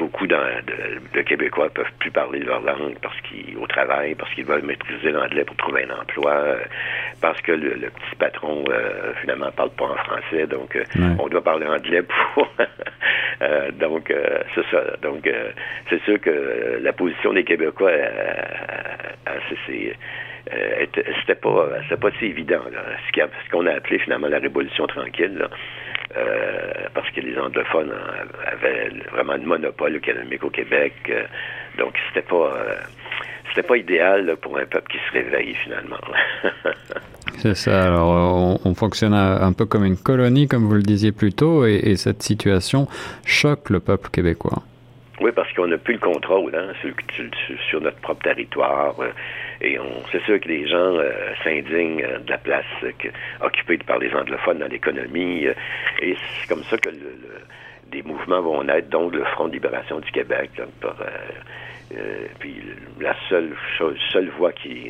beaucoup, 0.01 0.25
dans, 0.25 0.43
le 1.13 1.21
Québécois 1.21 1.65
ne 1.65 1.69
peuvent 1.69 1.93
plus 1.99 2.09
parler 2.09 2.39
leur 2.39 2.59
langue 2.61 2.97
parce 3.03 3.19
qu'ils 3.21 3.55
au 3.55 3.67
travail, 3.67 4.15
parce 4.15 4.33
qu'ils 4.33 4.45
veulent 4.45 4.63
maîtriser 4.63 5.11
l'anglais 5.11 5.43
pour 5.45 5.55
trouver 5.57 5.85
un 5.87 6.01
emploi, 6.01 6.31
euh, 6.31 6.57
parce 7.21 7.39
que 7.41 7.51
le, 7.51 7.89
petit 7.91 8.15
patron 8.17 8.63
euh, 8.69 9.13
finalement 9.21 9.51
parle 9.51 9.69
pas 9.71 9.85
en 9.85 9.95
français, 9.97 10.47
donc 10.47 10.75
euh, 10.75 10.83
on 11.19 11.27
doit 11.27 11.43
parler 11.43 11.67
anglais 11.67 12.01
pour. 12.01 12.51
donc 13.79 14.11
c'est 14.55 14.65
ça. 14.71 14.83
Donc 15.03 15.29
c'est 15.89 16.01
sûr 16.01 16.19
que 16.19 16.79
la 16.81 16.93
position 16.93 17.33
des 17.33 17.43
Québécois, 17.43 17.91
c'est 19.67 19.95
c'était 20.49 21.35
pas 21.35 21.69
pas 21.99 22.11
si 22.19 22.25
évident 22.25 22.61
ce 23.15 23.51
qu'on 23.51 23.65
a 23.67 23.73
appelé 23.73 23.99
finalement 23.99 24.27
la 24.27 24.39
révolution 24.39 24.87
tranquille. 24.87 25.47
Euh, 26.17 26.71
parce 26.93 27.09
que 27.11 27.21
les 27.21 27.37
anglophones 27.37 27.93
avaient 28.45 28.89
vraiment 29.11 29.33
le 29.33 29.43
monopole 29.43 29.95
économique 29.95 30.43
au 30.43 30.49
Québec. 30.49 30.93
Euh, 31.09 31.23
donc, 31.77 31.93
c'était 32.07 32.27
pas, 32.27 32.53
euh, 32.53 32.75
c'était 33.49 33.65
pas 33.65 33.77
idéal 33.77 34.35
pour 34.41 34.57
un 34.57 34.65
peuple 34.65 34.91
qui 34.91 34.97
se 34.97 35.13
réveille 35.13 35.55
finalement. 35.55 36.01
C'est 37.37 37.55
ça. 37.55 37.85
Alors, 37.85 38.59
on, 38.65 38.75
fonctionne 38.75 39.13
un 39.13 39.53
peu 39.53 39.65
comme 39.65 39.85
une 39.85 39.97
colonie, 39.97 40.47
comme 40.49 40.65
vous 40.65 40.75
le 40.75 40.83
disiez 40.83 41.13
plus 41.13 41.31
tôt, 41.31 41.65
et 41.65 41.95
cette 41.95 42.21
situation 42.21 42.87
choque 43.25 43.69
le 43.69 43.79
peuple 43.79 44.09
québécois. 44.09 44.63
Oui, 45.21 45.31
parce 45.35 45.53
qu'on 45.53 45.67
n'a 45.67 45.77
plus 45.77 45.93
le 45.93 45.99
contrôle 45.99 46.55
hein, 46.55 46.73
sur, 47.69 47.79
notre 47.79 47.99
propre 47.99 48.23
territoire. 48.23 48.95
Euh, 48.99 49.11
et 49.61 49.77
on, 49.77 50.03
c'est 50.11 50.23
sûr 50.23 50.39
que 50.39 50.47
les 50.47 50.67
gens 50.67 50.95
euh, 50.95 51.11
s'indignent 51.43 52.03
euh, 52.03 52.17
de 52.17 52.31
la 52.31 52.39
place 52.39 52.65
occupée 53.39 53.77
par 53.77 53.99
les 53.99 54.11
anglophones 54.15 54.57
dans 54.57 54.67
l'économie. 54.67 55.45
et 56.01 56.15
c'est 56.41 56.47
comme 56.49 56.63
ça 56.63 56.77
que 56.77 56.89
des 57.91 58.01
mouvements 58.01 58.41
vont 58.41 58.63
naître, 58.63 58.89
dont 58.89 59.09
le 59.09 59.23
Front 59.25 59.47
de 59.47 59.53
libération 59.53 59.99
du 59.99 60.11
Québec. 60.11 60.49
puis 62.39 62.55
la 62.99 63.15
seule 63.29 63.53
seule 64.11 64.29
voie 64.39 64.53
qui, 64.53 64.89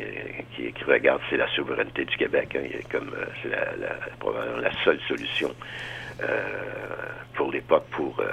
qui, 0.56 0.72
regarde, 0.86 1.20
c'est 1.30 1.38
la 1.38 1.48
souveraineté 1.50 2.06
du 2.06 2.16
Québec. 2.16 2.56
Hein, 2.56 2.80
comme 2.90 3.12
c'est 3.44 3.50
la, 3.50 3.66
la 4.62 4.72
seule 4.86 5.00
solution 5.10 5.50
pour 7.34 7.52
l'époque, 7.52 7.86
pour 7.92 8.20
euh, 8.20 8.26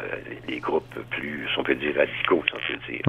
les, 0.48 0.58
groupes 0.58 0.98
plus, 1.10 1.46
on 1.56 1.62
peut 1.62 1.74
dire, 1.74 1.94
radicaux, 1.96 2.42
si 2.46 2.54
on 2.54 2.72
peut 2.72 2.92
dire. 2.92 3.02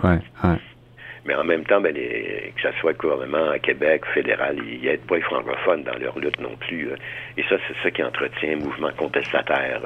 Mais 1.25 1.35
en 1.35 1.43
même 1.43 1.65
temps, 1.65 1.81
ben, 1.81 1.93
que 1.93 2.61
ce 2.61 2.71
soit 2.79 2.93
le 2.93 2.97
gouvernement 2.97 3.49
à 3.49 3.59
Québec, 3.59 4.03
fédéral, 4.13 4.57
ils 4.65 4.81
n'aident 4.81 5.05
pas 5.05 5.17
les 5.17 5.21
francophones 5.21 5.83
dans 5.83 5.97
leur 5.97 6.17
lutte 6.17 6.39
non 6.39 6.55
plus. 6.55 6.89
Et 7.37 7.43
ça, 7.43 7.57
c'est 7.67 7.75
ça 7.83 7.91
qui 7.91 8.01
entretient 8.01 8.53
un 8.53 8.63
mouvement 8.63 8.91
contestataire 8.97 9.81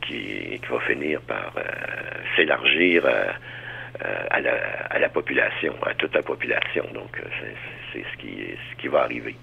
qui, 0.00 0.58
qui, 0.58 0.66
va 0.70 0.80
finir 0.80 1.20
par 1.22 1.52
s'élargir 2.34 3.04
à 4.30 4.40
la, 4.40 4.52
à, 4.90 4.98
la, 4.98 5.08
population, 5.08 5.74
à 5.84 5.94
toute 5.94 6.14
la 6.14 6.22
population. 6.22 6.84
Donc, 6.94 7.20
c'est 7.92 8.04
ce 8.12 8.18
qui, 8.18 8.36
ce 8.70 8.80
qui 8.80 8.88
va 8.88 9.02
arriver. 9.02 9.36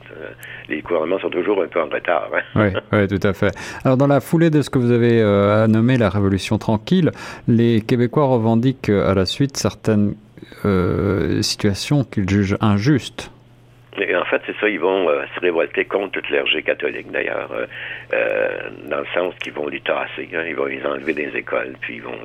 Les 0.67 0.81
gouvernements 0.81 1.19
sont 1.19 1.29
toujours 1.29 1.61
un 1.61 1.67
peu 1.67 1.81
en 1.81 1.87
retard. 1.87 2.29
Hein? 2.55 2.71
Oui, 2.91 3.07
tout 3.07 3.27
à 3.27 3.33
fait. 3.33 3.51
Alors, 3.83 3.97
dans 3.97 4.07
la 4.07 4.19
foulée 4.19 4.49
de 4.49 4.61
ce 4.61 4.69
que 4.69 4.79
vous 4.79 4.91
avez 4.91 5.21
euh, 5.21 5.67
nommé 5.67 5.97
la 5.97 6.09
Révolution 6.09 6.57
tranquille, 6.57 7.11
les 7.47 7.81
Québécois 7.81 8.25
revendiquent 8.25 8.89
euh, 8.89 9.09
à 9.09 9.13
la 9.13 9.25
suite 9.25 9.57
certaines 9.57 10.15
euh, 10.65 11.41
situations 11.41 12.03
qu'ils 12.03 12.29
jugent 12.29 12.57
injustes. 12.61 13.31
Et 13.97 14.15
en 14.15 14.23
fait, 14.25 14.41
c'est 14.45 14.55
ça, 14.59 14.69
ils 14.69 14.79
vont 14.79 15.07
se 15.35 15.39
révolter 15.41 15.83
contre 15.83 16.11
toute 16.11 16.29
l'ergé 16.29 16.61
catholique, 16.61 17.11
d'ailleurs, 17.11 17.49
dans 18.89 18.99
le 18.99 19.05
sens 19.13 19.33
qu'ils 19.43 19.51
vont 19.51 19.67
les 19.67 19.81
tasser, 19.81 20.29
hein. 20.33 20.43
ils 20.47 20.55
vont 20.55 20.65
les 20.65 20.85
enlever 20.85 21.13
des 21.13 21.35
écoles, 21.35 21.73
puis 21.81 21.95
ils 21.95 22.03
vont 22.03 22.17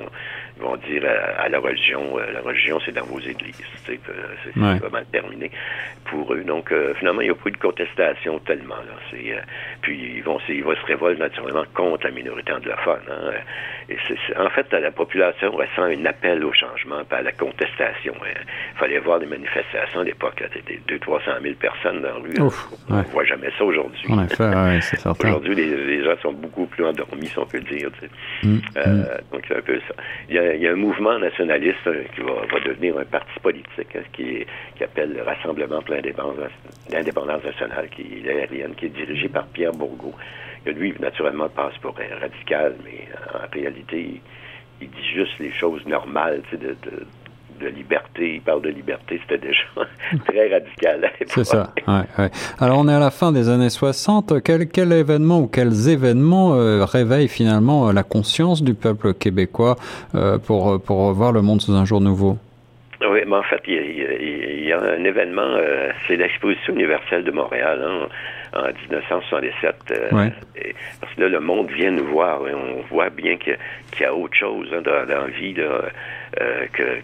vont 0.59 0.77
dire 0.77 1.03
à, 1.37 1.49
la 1.49 1.59
religion, 1.59 2.17
euh, 2.17 2.31
la 2.31 2.41
religion 2.41 2.79
c'est 2.85 2.93
dans 2.93 3.05
vos 3.05 3.19
églises. 3.19 3.61
C'est 3.85 3.99
vraiment 4.55 5.03
terminé 5.11 5.51
pour 6.05 6.33
eux. 6.33 6.43
Donc 6.43 6.71
euh, 6.71 6.93
finalement, 6.95 7.21
il 7.21 7.25
n'y 7.25 7.31
a 7.31 7.35
plus 7.35 7.51
de 7.51 7.57
contestation 7.57 8.39
tellement. 8.39 8.75
Là. 8.75 8.95
Euh, 9.13 9.39
puis 9.81 10.15
ils 10.17 10.23
vont, 10.23 10.39
ils 10.49 10.63
vont 10.63 10.75
se 10.75 10.85
révolter 10.85 11.19
naturellement 11.19 11.63
contre 11.73 12.05
la 12.05 12.11
minorité 12.11 12.53
anglophone. 12.53 13.01
Hein. 13.09 13.31
Et 13.89 13.97
c'est, 14.07 14.37
en 14.37 14.49
fait, 14.49 14.71
la 14.71 14.91
population 14.91 15.51
ressent 15.51 15.83
un 15.83 16.05
appel 16.05 16.43
au 16.43 16.53
changement, 16.53 17.03
pas 17.05 17.17
à 17.17 17.21
la 17.21 17.31
contestation. 17.31 18.13
Hein. 18.23 18.41
Il 18.73 18.79
fallait 18.79 18.99
voir 18.99 19.19
les 19.19 19.27
manifestations 19.27 19.99
à 19.99 20.03
l'époque. 20.03 20.43
C'était 20.53 20.79
200-300 20.87 21.41
000 21.41 21.55
personnes 21.55 22.01
dans 22.01 22.07
la 22.09 22.15
rue. 22.15 22.33
on 22.89 22.95
ne 22.95 23.03
voit 23.03 23.25
jamais 23.25 23.49
ça 23.57 23.63
aujourd'hui. 23.63 24.07
aujourd'hui, 25.19 25.55
les, 25.55 26.03
gens 26.03 26.15
sont 26.21 26.33
beaucoup 26.33 26.65
plus 26.65 26.85
endormis, 26.85 27.27
si 27.27 27.37
on 27.37 27.45
peut 27.45 27.57
le 27.57 27.77
dire. 27.77 27.89
Mm, 28.43 28.55
mm. 28.55 29.05
Donc 29.31 29.43
c'est 29.47 29.57
un 29.57 29.61
peu 29.61 29.79
ça. 29.87 29.95
Il 30.29 30.35
y 30.35 30.39
a 30.39 30.44
il 30.53 30.61
y 30.61 30.67
a 30.67 30.71
un 30.71 30.75
mouvement 30.75 31.17
nationaliste 31.17 31.87
euh, 31.87 32.03
qui 32.13 32.21
va, 32.21 32.59
devenir 32.65 32.97
un 32.97 33.05
parti 33.05 33.39
politique 33.41 33.95
hein, 33.95 34.03
qui, 34.13 34.45
appelle 34.83 35.13
le 35.13 35.23
Rassemblement 35.23 35.81
pour 35.81 35.95
l'indépendance 35.95 37.43
nationale, 37.43 37.89
qui 37.89 38.23
est 38.25 38.75
qui 38.75 38.85
est 38.85 38.89
dirigé 38.89 39.29
par 39.29 39.47
Pierre 39.47 39.71
Bourgault. 39.71 40.13
lui, 40.65 40.93
naturellement, 40.99 41.49
passe 41.49 41.77
pour 41.81 41.95
un 41.99 42.19
radical, 42.19 42.75
mais 42.83 43.07
en 43.33 43.47
réalité, 43.51 44.21
il, 44.81 44.89
dit 44.89 45.07
juste 45.13 45.39
les 45.39 45.51
choses 45.51 45.85
normales 45.85 46.41
de 46.51 46.75
liberté, 47.61 48.35
il 48.35 48.41
parle 48.41 48.61
de 48.61 48.69
liberté, 48.69 49.19
c'était 49.21 49.45
déjà 49.45 49.63
très 50.27 50.49
radical. 50.49 51.11
C'est 51.27 51.43
ça. 51.43 51.71
Ouais, 51.87 52.29
Alors 52.59 52.79
on 52.79 52.87
est 52.87 52.93
à 52.93 52.99
la 52.99 53.11
fin 53.11 53.31
des 53.31 53.49
années 53.49 53.69
60. 53.69 54.41
Quel, 54.43 54.67
quel 54.67 54.91
événement 54.91 55.39
ou 55.39 55.47
quels 55.47 55.89
événements 55.89 56.55
euh, 56.55 56.85
réveillent 56.85 57.27
finalement 57.27 57.89
euh, 57.89 57.93
la 57.93 58.03
conscience 58.03 58.63
du 58.63 58.73
peuple 58.73 59.13
québécois 59.13 59.75
euh, 60.15 60.37
pour, 60.37 60.81
pour 60.81 61.11
voir 61.13 61.31
le 61.31 61.41
monde 61.41 61.61
sous 61.61 61.73
un 61.73 61.85
jour 61.85 62.01
nouveau? 62.01 62.37
Oui, 63.01 63.19
mais 63.27 63.35
en 63.35 63.43
fait, 63.43 63.61
il 63.67 64.65
y 64.65 64.71
a, 64.71 64.79
un 64.79 65.03
événement, 65.03 65.57
c'est 66.07 66.15
l'exposition 66.15 66.73
universelle 66.73 67.23
de 67.23 67.31
Montréal. 67.31 67.81
Hein, 67.85 68.07
en 68.55 68.67
1967. 68.67 69.75
Parce 71.01 71.13
que 71.13 71.21
là, 71.21 71.29
le 71.29 71.39
monde 71.39 71.69
vient 71.71 71.91
nous 71.91 72.05
voir 72.05 72.47
et 72.47 72.53
on 72.53 72.81
voit 72.89 73.09
bien 73.09 73.37
qu'il 73.37 73.57
y, 73.99 74.03
a 74.03 74.13
autre 74.13 74.35
chose 74.35 74.67
hein, 74.73 74.81
dans, 74.81 75.05
dans, 75.05 75.21
la 75.21 75.27
vie. 75.27 75.53
Là, 75.53 75.81
euh, 76.41 76.65
que, 76.73 77.01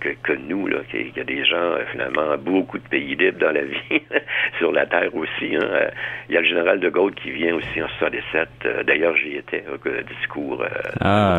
que, 0.00 0.08
que, 0.22 0.32
nous, 0.32 0.66
là, 0.66 0.78
qu'il 0.90 1.14
y 1.14 1.20
a 1.20 1.24
des 1.24 1.44
gens, 1.44 1.56
euh, 1.56 1.84
finalement, 1.92 2.38
beaucoup 2.38 2.78
de 2.78 2.88
pays 2.88 3.14
libres 3.14 3.38
dans 3.38 3.52
la 3.52 3.64
vie, 3.64 4.02
sur 4.58 4.72
la 4.72 4.86
Terre 4.86 5.14
aussi. 5.14 5.54
Hein. 5.56 5.60
Euh, 5.62 5.90
il 6.28 6.34
y 6.34 6.38
a 6.38 6.40
le 6.40 6.46
général 6.46 6.80
de 6.80 6.88
Gaulle 6.88 7.14
qui 7.14 7.32
vient 7.32 7.54
aussi 7.54 7.82
en 7.82 7.88
67. 7.98 8.48
D'ailleurs, 8.86 9.14
j'y 9.16 9.36
étais 9.36 9.62
au 9.70 9.76
discours 10.20 10.64
ah, 11.00 11.38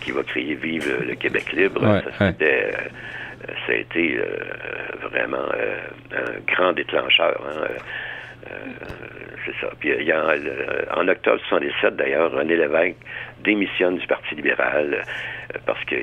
qui 0.00 0.10
va 0.10 0.22
crier 0.24 0.54
Vive 0.56 1.04
le 1.06 1.14
Québec 1.14 1.52
libre. 1.52 1.80
ça, 2.18 2.32
ça 3.66 3.72
a 3.72 3.74
été 3.74 4.18
vraiment 5.00 5.46
un 6.12 6.52
grand 6.52 6.72
déclencheur. 6.72 7.40
Hein. 7.46 7.68
C'est 9.44 9.54
ça. 9.60 9.72
Puis 9.78 9.90
il 9.98 10.06
y 10.06 10.12
a, 10.12 10.34
en 10.96 11.08
octobre 11.08 11.40
77, 11.48 11.96
d'ailleurs, 11.96 12.32
René 12.32 12.56
Lévesque 12.56 12.96
démissionne 13.42 13.98
du 13.98 14.06
Parti 14.06 14.34
libéral 14.34 14.94
euh, 14.94 15.58
parce 15.66 15.82
que 15.84 15.96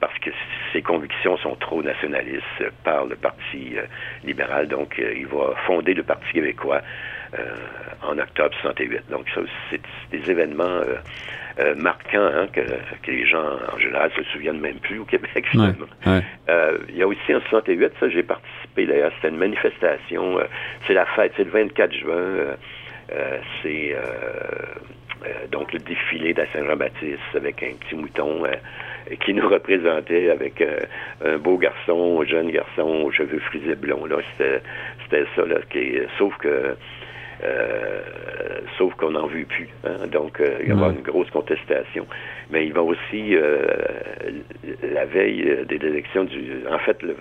parce 0.00 0.18
que 0.18 0.30
ses 0.72 0.82
convictions 0.82 1.38
sont 1.38 1.56
trop 1.56 1.82
nationalistes 1.82 2.44
par 2.84 3.06
le 3.06 3.16
Parti 3.16 3.74
euh, 3.76 3.86
libéral. 4.24 4.68
Donc, 4.68 4.98
euh, 4.98 5.14
il 5.16 5.26
va 5.26 5.54
fonder 5.66 5.94
le 5.94 6.02
Parti 6.02 6.32
québécois 6.32 6.80
en 8.02 8.16
octobre 8.16 8.54
68. 8.60 9.10
Donc, 9.10 9.26
ça, 9.34 9.40
c'est 9.68 9.80
des 10.12 10.30
événements 10.30 10.82
marquants 11.76 12.30
hein, 12.34 12.46
que, 12.52 12.60
les 13.10 13.26
gens, 13.26 13.44
en 13.72 13.78
général, 13.78 14.10
se 14.16 14.22
souviennent 14.24 14.60
même 14.60 14.78
plus 14.78 14.98
au 14.98 15.04
Québec, 15.04 15.46
finalement. 15.50 15.86
il 16.06 16.96
y 16.96 17.02
a 17.02 17.06
aussi 17.06 17.34
en 17.34 17.40
68, 17.48 17.92
ça, 18.00 18.08
j'ai 18.08 18.22
participé, 18.22 18.86
d'ailleurs, 18.86 19.12
c'était 19.16 19.28
une 19.28 19.38
manifestation. 19.38 20.38
c'est 20.86 20.94
la 20.94 21.06
fête, 21.06 21.32
c'est 21.36 21.44
le 21.44 21.50
24 21.50 21.92
juin. 21.92 22.56
c'est 23.62 23.94
euh, 25.26 25.46
donc 25.50 25.72
le 25.72 25.78
défilé 25.78 26.34
de 26.34 26.44
Saint-Jean-Baptiste 26.52 27.20
avec 27.34 27.62
un 27.62 27.72
petit 27.80 27.94
mouton 27.94 28.44
euh, 28.44 29.14
qui 29.24 29.32
nous 29.32 29.48
représentait 29.48 30.30
avec 30.30 30.60
euh, 30.60 30.80
un 31.24 31.38
beau 31.38 31.56
garçon, 31.56 32.20
un 32.20 32.26
jeune 32.26 32.50
garçon 32.50 33.04
aux 33.04 33.10
cheveux 33.10 33.38
frisés 33.38 33.74
blonds. 33.74 34.06
Là, 34.06 34.16
c'était, 34.36 35.24
ça 35.34 35.46
là. 35.46 35.60
Qui, 35.70 35.98
sauf 36.18 36.36
que 36.38 36.76
sauf 38.78 38.94
qu'on 38.94 39.10
n'en 39.10 39.26
veut 39.26 39.44
plus. 39.44 39.68
Hein. 39.84 40.06
Donc, 40.10 40.40
il 40.62 40.68
y 40.68 40.72
aura 40.72 40.90
une 40.90 41.02
grosse 41.02 41.30
contestation. 41.30 42.06
Mais 42.50 42.66
il 42.66 42.72
va 42.72 42.82
aussi, 42.82 43.34
la 44.82 45.04
veille 45.04 45.64
des 45.68 45.76
élections 45.76 46.24
du... 46.24 46.66
En 46.70 46.78
fait, 46.78 47.02
le, 47.02 47.14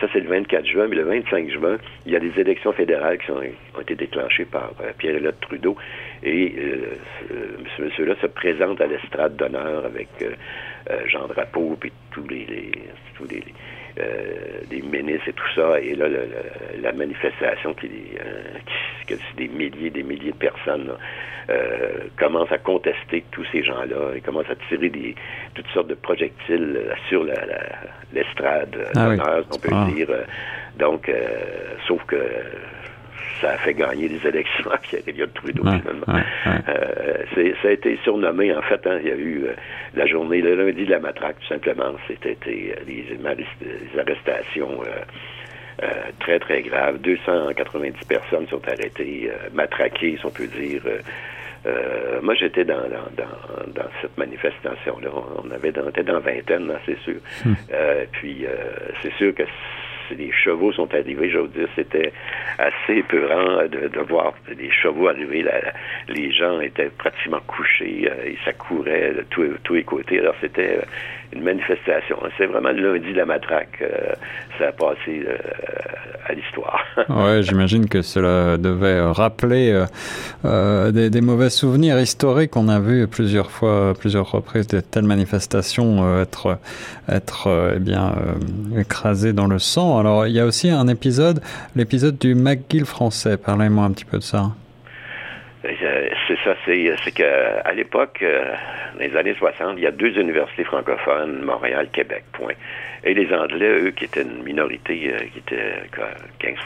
ça, 0.00 0.08
c'est 0.12 0.20
le 0.20 0.28
24 0.28 0.66
juin, 0.66 0.88
mais 0.88 0.96
le 0.96 1.04
25 1.04 1.50
juin, 1.50 1.78
il 2.04 2.12
y 2.12 2.16
a 2.16 2.20
des 2.20 2.38
élections 2.38 2.72
fédérales 2.72 3.18
qui 3.18 3.30
ont 3.30 3.40
été 3.80 3.94
déclenchées 3.94 4.44
par 4.44 4.72
euh, 4.80 4.92
Pierre-Éliott 4.98 5.40
Trudeau. 5.40 5.76
Et 6.22 6.54
euh, 6.58 6.96
ce 7.76 7.82
monsieur-là 7.82 8.14
se 8.20 8.26
présente 8.26 8.80
à 8.80 8.86
l'estrade 8.86 9.36
d'honneur 9.36 9.86
avec 9.86 10.08
euh, 10.20 10.34
Jean 11.06 11.26
Drapeau 11.28 11.78
et 11.84 11.92
tous 12.10 12.26
les, 12.28 12.70
tous 13.16 13.24
les, 13.24 13.42
des 13.96 14.82
ministres 14.82 15.28
et 15.28 15.32
tout 15.32 15.52
ça. 15.54 15.80
Et 15.80 15.94
là, 15.94 16.06
la 16.80 16.92
manifestation 16.92 17.74
qui, 17.74 17.90
que 19.06 19.14
des 19.36 19.48
milliers 19.48 19.90
des 19.90 20.02
milliers 20.02 20.32
de 20.32 20.36
personnes 20.36 20.92
commencent 22.16 22.52
à 22.52 22.58
contester 22.58 23.24
tous 23.30 23.46
ces 23.52 23.62
gens-là. 23.62 24.12
Ils 24.14 24.22
commencent 24.22 24.50
à 24.50 24.56
tirer 24.68 24.90
des, 24.90 25.14
toutes 25.54 25.68
sortes 25.68 25.88
de 25.88 25.94
projectiles 25.94 26.80
sur 27.08 27.24
l'estrade, 28.12 28.76
la, 28.94 29.16
ah 29.20 29.40
on 29.50 29.58
peut 29.58 29.68
ah. 29.72 29.86
dire. 29.94 30.08
Donc, 30.78 31.10
sauf 31.86 32.02
que 32.04 32.16
ça 33.46 33.52
a 33.52 33.58
fait 33.58 33.74
gagner 33.74 34.08
les 34.08 34.26
élections 34.26 34.70
à 34.72 34.78
Pierre-Éliott 34.78 35.32
Trudeau, 35.34 35.62
finalement. 35.62 36.20
Euh, 36.68 37.52
ça 37.62 37.68
a 37.68 37.70
été 37.70 37.96
surnommé, 38.02 38.52
en 38.52 38.62
fait, 38.62 38.84
hein, 38.86 38.98
il 39.02 39.08
y 39.08 39.12
a 39.12 39.16
eu 39.16 39.44
euh, 39.44 39.52
la 39.94 40.06
journée, 40.06 40.40
le 40.40 40.56
lundi 40.56 40.84
de 40.84 40.90
la 40.90 40.98
matraque, 40.98 41.36
tout 41.40 41.46
simplement. 41.46 41.94
C'était 42.08 42.36
euh, 42.48 42.74
les, 42.86 43.98
arrestations 43.98 44.80
très, 46.18 46.38
très 46.40 46.62
graves. 46.62 46.98
290 47.02 48.04
personnes 48.06 48.48
sont 48.48 48.66
arrêtées, 48.66 49.30
matraquées, 49.54 50.16
si 50.18 50.26
on 50.26 50.30
peut 50.30 50.48
dire. 50.48 50.82
moi, 52.22 52.34
j'étais 52.34 52.64
dans, 52.64 52.80
dans, 52.88 53.72
dans, 53.74 53.88
cette 54.02 54.16
manifestation-là. 54.18 55.08
On 55.44 55.50
avait 55.52 55.72
dans, 55.72 55.88
était 55.88 56.02
dans 56.02 56.18
vingtaine, 56.18 56.70
hein, 56.70 56.80
c'est 56.84 56.98
sûr. 57.00 57.20
Hmm. 57.44 57.54
puis, 58.12 58.44
c'est 59.02 59.12
sûr 59.14 59.34
que 59.34 59.44
les 60.10 60.32
chevaux 60.32 60.72
sont 60.72 60.92
arrivés, 60.94 61.30
je 61.30 61.38
veux 61.38 61.48
dire, 61.48 61.68
c'était 61.74 62.12
assez 62.58 62.98
épeurant 62.98 63.64
de, 63.66 63.88
de, 63.88 64.00
voir 64.00 64.34
les 64.48 64.70
chevaux 64.70 65.08
arriver. 65.08 65.44
les 66.08 66.32
gens 66.32 66.60
étaient 66.60 66.90
pratiquement 66.90 67.40
couchés 67.46 68.08
euh, 68.10 68.30
et 68.30 68.38
ça 68.44 68.52
courait 68.52 69.14
de 69.14 69.24
tous 69.62 69.74
les 69.74 69.84
côtés. 69.84 70.18
Alors, 70.18 70.34
c'était 70.40 70.80
une 71.32 71.42
manifestation. 71.42 72.16
C'est 72.36 72.46
vraiment 72.46 72.70
le 72.70 72.94
lundi 72.94 73.12
de 73.12 73.16
la 73.16 73.26
matraque. 73.26 73.78
Euh, 73.82 74.14
ça 74.58 74.68
a 74.68 74.72
passé 74.72 75.24
euh, 75.26 75.36
à 76.26 76.32
l'histoire. 76.32 76.84
oui, 77.08 77.42
j'imagine 77.42 77.88
que 77.88 78.02
cela 78.02 78.56
devait 78.56 79.00
rappeler 79.00 79.84
euh, 80.44 80.90
des, 80.92 81.20
mauvais 81.20 81.50
souvenirs 81.50 81.98
historiques. 82.00 82.56
On 82.56 82.68
a 82.68 82.80
vu 82.80 83.06
plusieurs 83.06 83.50
fois, 83.50 83.94
plusieurs 83.98 84.30
reprises 84.30 84.66
de 84.66 84.80
telles 84.80 85.04
manifestations 85.04 86.20
être, 86.20 86.58
être 87.08 87.72
eh 87.76 87.78
bien, 87.78 88.14
écrasées 88.78 89.32
dans 89.32 89.46
le 89.46 89.58
sang. 89.58 89.98
Alors, 89.98 90.26
il 90.26 90.32
y 90.32 90.40
a 90.40 90.46
aussi 90.46 90.70
un 90.70 90.88
épisode, 90.88 91.40
l'épisode 91.74 92.18
du 92.18 92.34
McGill 92.34 92.84
français. 92.84 93.36
Parlez-moi 93.36 93.84
un 93.84 93.90
petit 93.90 94.04
peu 94.04 94.18
de 94.18 94.22
ça. 94.22 94.52
C'est 96.28 96.38
ça, 96.44 96.54
c'est 96.64 97.12
qu'à 97.12 97.72
l'époque, 97.72 98.22
dans 98.22 99.00
les 99.00 99.16
années 99.16 99.34
60, 99.34 99.74
il 99.76 99.82
y 99.82 99.86
a 99.86 99.90
deux 99.90 100.18
universités 100.18 100.64
francophones, 100.64 101.42
Montréal, 101.42 101.88
Québec, 101.92 102.24
point. 102.32 102.54
Et 103.04 103.14
les 103.14 103.32
Anglais, 103.32 103.68
eux, 103.68 103.90
qui 103.90 104.04
étaient 104.04 104.22
une 104.22 104.42
minorité, 104.42 105.12
euh, 105.12 105.18
qui 105.32 105.38
était 105.38 105.74
15 106.40 106.56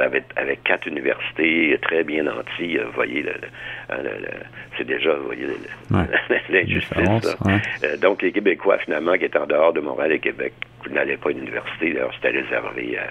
avaient, 0.00 0.22
avaient, 0.36 0.56
quatre 0.56 0.86
universités 0.86 1.76
très 1.82 2.04
bien 2.04 2.22
nantis. 2.22 2.76
vous 2.76 2.92
voyez, 2.92 3.24
hein, 3.90 3.96
le, 4.02 4.28
c'est 4.76 4.86
déjà, 4.86 5.14
vous 5.14 5.24
voyez, 5.24 5.46
l'injustice. 6.50 7.36
Euh, 7.82 7.96
donc, 7.96 8.22
les 8.22 8.30
Québécois, 8.30 8.78
finalement, 8.78 9.14
qui 9.14 9.24
étaient 9.24 9.38
en 9.38 9.46
dehors 9.46 9.72
de 9.72 9.80
Montréal 9.80 10.12
et 10.12 10.20
Québec, 10.20 10.52
n'allaient 10.88 11.16
pas 11.16 11.30
à 11.30 11.32
l'université. 11.32 11.92
D'ailleurs, 11.92 12.14
c'était 12.14 12.38
réservé 12.38 12.96
à 12.96 13.02
euh, 13.02 13.06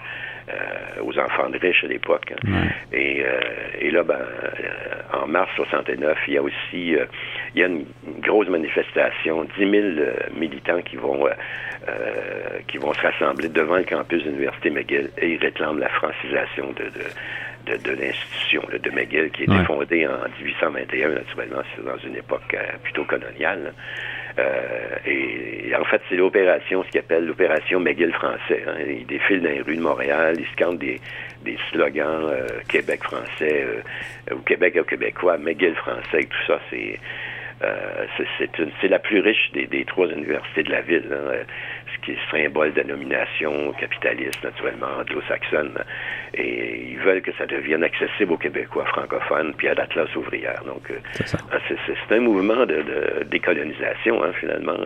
aux 1.02 1.18
enfants 1.20 1.50
de 1.50 1.58
riches 1.58 1.84
à 1.84 1.88
l'époque. 1.88 2.34
Hein. 2.46 2.68
Et, 2.92 3.24
euh, 3.24 3.40
et, 3.80 3.92
là, 3.92 4.04
ben, 4.04 4.16
euh, 4.16 5.22
en 5.22 5.28
mars 5.28 5.50
69, 5.56 6.18
il 6.28 6.34
y 6.34 6.38
a 6.38 6.42
aussi 6.42 6.56
il 6.74 7.08
y 7.56 7.64
a 7.64 7.68
une, 7.68 7.86
grosse 8.20 8.48
manifestation, 8.48 9.46
10 9.58 9.70
000 9.70 9.88
militants 10.36 10.82
qui 10.82 10.96
vont 10.96 11.28
qui 12.68 12.78
vont 12.78 12.94
se 12.94 13.02
rassembler 13.02 13.48
devant 13.48 13.78
le 13.78 13.84
campus 13.84 14.24
de 14.24 14.30
l'Université 14.30 14.70
McGill 14.70 15.10
et 15.18 15.30
ils 15.34 15.38
réclament 15.40 15.80
la 15.80 15.90
francisation 15.90 16.74
de, 16.74 17.72
de, 17.72 17.78
de, 17.78 18.02
l'institution 18.02 18.64
de 18.72 18.90
McGill 18.90 19.30
qui 19.32 19.44
a 19.44 19.46
été 19.46 19.66
fondée 19.66 20.06
en 20.06 20.28
1821, 20.42 21.10
naturellement, 21.10 21.62
c'est 21.76 21.86
dans 21.86 21.98
une 21.98 22.16
époque 22.18 22.56
plutôt 22.84 23.06
coloniale. 23.06 23.74
Euh, 24.40 24.96
et, 25.06 25.76
en 25.76 25.84
fait, 25.86 26.02
c'est 26.10 26.16
l'opération, 26.16 26.84
ce 26.84 26.90
qu'ils 26.90 27.00
appelle 27.00 27.26
l'opération 27.26 27.80
McGill 27.80 28.14
français. 28.14 28.64
Hein. 28.68 28.76
Ils 28.88 29.06
défilent 29.06 29.42
dans 29.42 29.50
les 29.50 29.62
rues 29.62 29.78
de 29.78 29.82
Montréal, 29.82 30.36
ils 30.38 30.48
scandent 30.54 30.78
des, 30.80 31.00
des 31.44 31.58
slogans 31.72 32.30
euh, 32.30 32.48
Québec 32.68 33.04
français 33.04 33.66
euh, 33.66 34.36
ou 34.36 34.40
Québec 34.40 34.78
au 34.80 34.84
québécois, 34.84 35.38
McGill 35.38 35.76
français, 35.76 36.22
et 36.22 36.26
tout 36.26 36.46
ça, 36.46 36.60
c'est 36.70 37.00
euh, 37.64 38.06
c'est 38.82 38.88
la 38.88 39.00
plus 39.00 39.20
riche 39.20 39.52
des, 39.54 39.66
des, 39.66 39.84
trois 39.86 40.08
universités 40.08 40.64
de 40.64 40.72
la 40.72 40.82
ville, 40.82 41.10
hein, 41.12 41.34
ce 41.94 42.06
qui 42.06 42.12
est 42.12 42.18
symbole 42.32 42.74
de 42.74 42.84
nomination 42.84 43.74
capitaliste, 43.74 44.44
naturellement, 44.44 44.88
anglo-saxonne. 45.00 45.74
Et 46.36 46.92
ils 46.92 47.00
veulent 47.00 47.22
que 47.22 47.32
ça 47.34 47.46
devienne 47.46 47.84
accessible 47.84 48.34
aux 48.34 48.38
Québécois 48.38 48.86
francophones, 48.86 49.54
puis 49.58 49.68
à 49.68 49.74
la 49.74 49.88
classe 49.88 50.16
ouvrière. 50.16 50.62
Donc, 50.66 50.92
euh, 50.92 51.00
c'est 51.26 52.16
un 52.16 52.20
mouvement 52.20 52.66
de, 52.66 52.82
de 52.82 53.24
décolonisation, 53.24 54.24
hein, 54.24 54.32
finalement. 54.40 54.78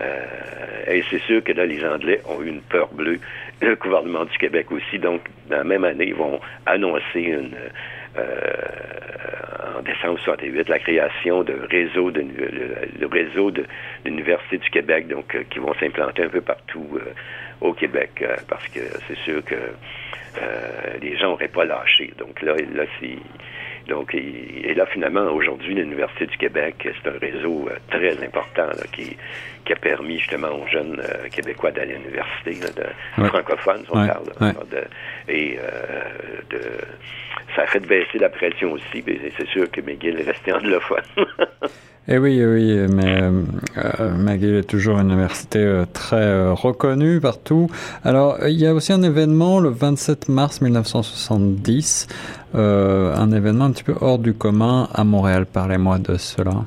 Euh, 0.00 0.84
et 0.86 1.04
c'est 1.10 1.20
sûr 1.22 1.42
que 1.44 1.52
là, 1.52 1.66
les 1.66 1.84
Anglais 1.84 2.20
ont 2.26 2.42
eu 2.42 2.48
une 2.48 2.62
peur 2.62 2.88
bleue. 2.92 3.20
Le 3.60 3.76
gouvernement 3.76 4.24
du 4.24 4.36
Québec 4.38 4.70
aussi. 4.72 4.98
Donc, 4.98 5.22
dans 5.48 5.58
la 5.58 5.64
même 5.64 5.84
année, 5.84 6.06
ils 6.08 6.14
vont 6.14 6.40
annoncer 6.66 7.20
une, 7.20 7.54
euh, 7.54 7.68
en 8.16 9.82
décembre 9.82 10.18
68 10.20 10.68
la 10.68 10.78
création 10.78 11.42
de 11.42 11.54
réseau 11.70 12.10
de 12.10 12.20
le, 12.20 13.06
réseau 13.06 13.50
de 13.50 13.64
l'université 14.04 14.58
du 14.58 14.70
Québec 14.70 15.08
donc 15.08 15.34
euh, 15.34 15.42
qui 15.50 15.58
vont 15.58 15.74
s'implanter 15.74 16.24
un 16.24 16.28
peu 16.28 16.40
partout 16.40 16.86
euh, 16.94 17.12
au 17.60 17.72
Québec 17.72 18.24
parce 18.48 18.66
que 18.68 18.80
c'est 19.06 19.18
sûr 19.18 19.44
que 19.44 19.54
les 21.00 21.16
gens 21.18 21.28
n'auraient 21.30 21.48
pas 21.48 21.64
lâché. 21.64 22.10
Donc 22.18 22.40
là 22.42 22.54
là 22.74 22.84
c'est 22.98 23.18
donc, 23.88 24.14
et, 24.14 24.74
là, 24.74 24.86
finalement, 24.86 25.30
aujourd'hui, 25.32 25.74
l'Université 25.74 26.26
du 26.26 26.36
Québec, 26.36 26.76
c'est 26.82 27.08
un 27.08 27.18
réseau 27.18 27.68
très 27.90 28.22
important 28.24 28.70
qui, 28.92 29.16
qui 29.64 29.72
a 29.72 29.76
permis 29.76 30.18
justement 30.18 30.50
aux 30.50 30.66
jeunes 30.68 31.02
Québécois 31.30 31.70
d'aller 31.70 31.94
à 31.94 31.98
l'université, 31.98 32.52
de, 32.54 33.26
francophones, 33.26 33.84
on 33.90 34.06
parle. 34.06 34.26
et 35.28 35.58
de, 36.50 36.60
ça 37.54 37.62
a 37.62 37.66
fait 37.66 37.80
baisser 37.80 38.18
la 38.18 38.28
pression 38.28 38.72
aussi, 38.72 39.02
mais 39.06 39.18
c'est 39.36 39.48
sûr 39.48 39.70
que 39.70 39.80
McGill 39.80 40.20
est 40.20 40.30
resté 40.30 40.52
anglophone. 40.54 41.02
Eh 42.08 42.18
oui, 42.18 42.44
oui, 42.44 42.76
mais 42.92 43.22
euh, 43.22 44.10
McGill 44.18 44.56
est 44.56 44.68
toujours 44.68 44.98
une 44.98 45.12
université 45.12 45.60
euh, 45.60 45.84
très 45.84 46.16
euh, 46.16 46.52
reconnue 46.52 47.20
partout. 47.20 47.68
Alors, 48.04 48.38
il 48.44 48.60
y 48.60 48.66
a 48.66 48.74
aussi 48.74 48.92
un 48.92 49.04
événement 49.04 49.60
le 49.60 49.68
27 49.68 50.28
mars 50.28 50.60
1970, 50.62 52.08
euh, 52.56 53.14
un 53.14 53.30
événement 53.30 53.66
un 53.66 53.70
petit 53.70 53.84
peu 53.84 53.94
hors 54.00 54.18
du 54.18 54.34
commun 54.34 54.88
à 54.92 55.04
Montréal. 55.04 55.46
Parlez-moi 55.46 55.98
de 55.98 56.16
cela. 56.16 56.64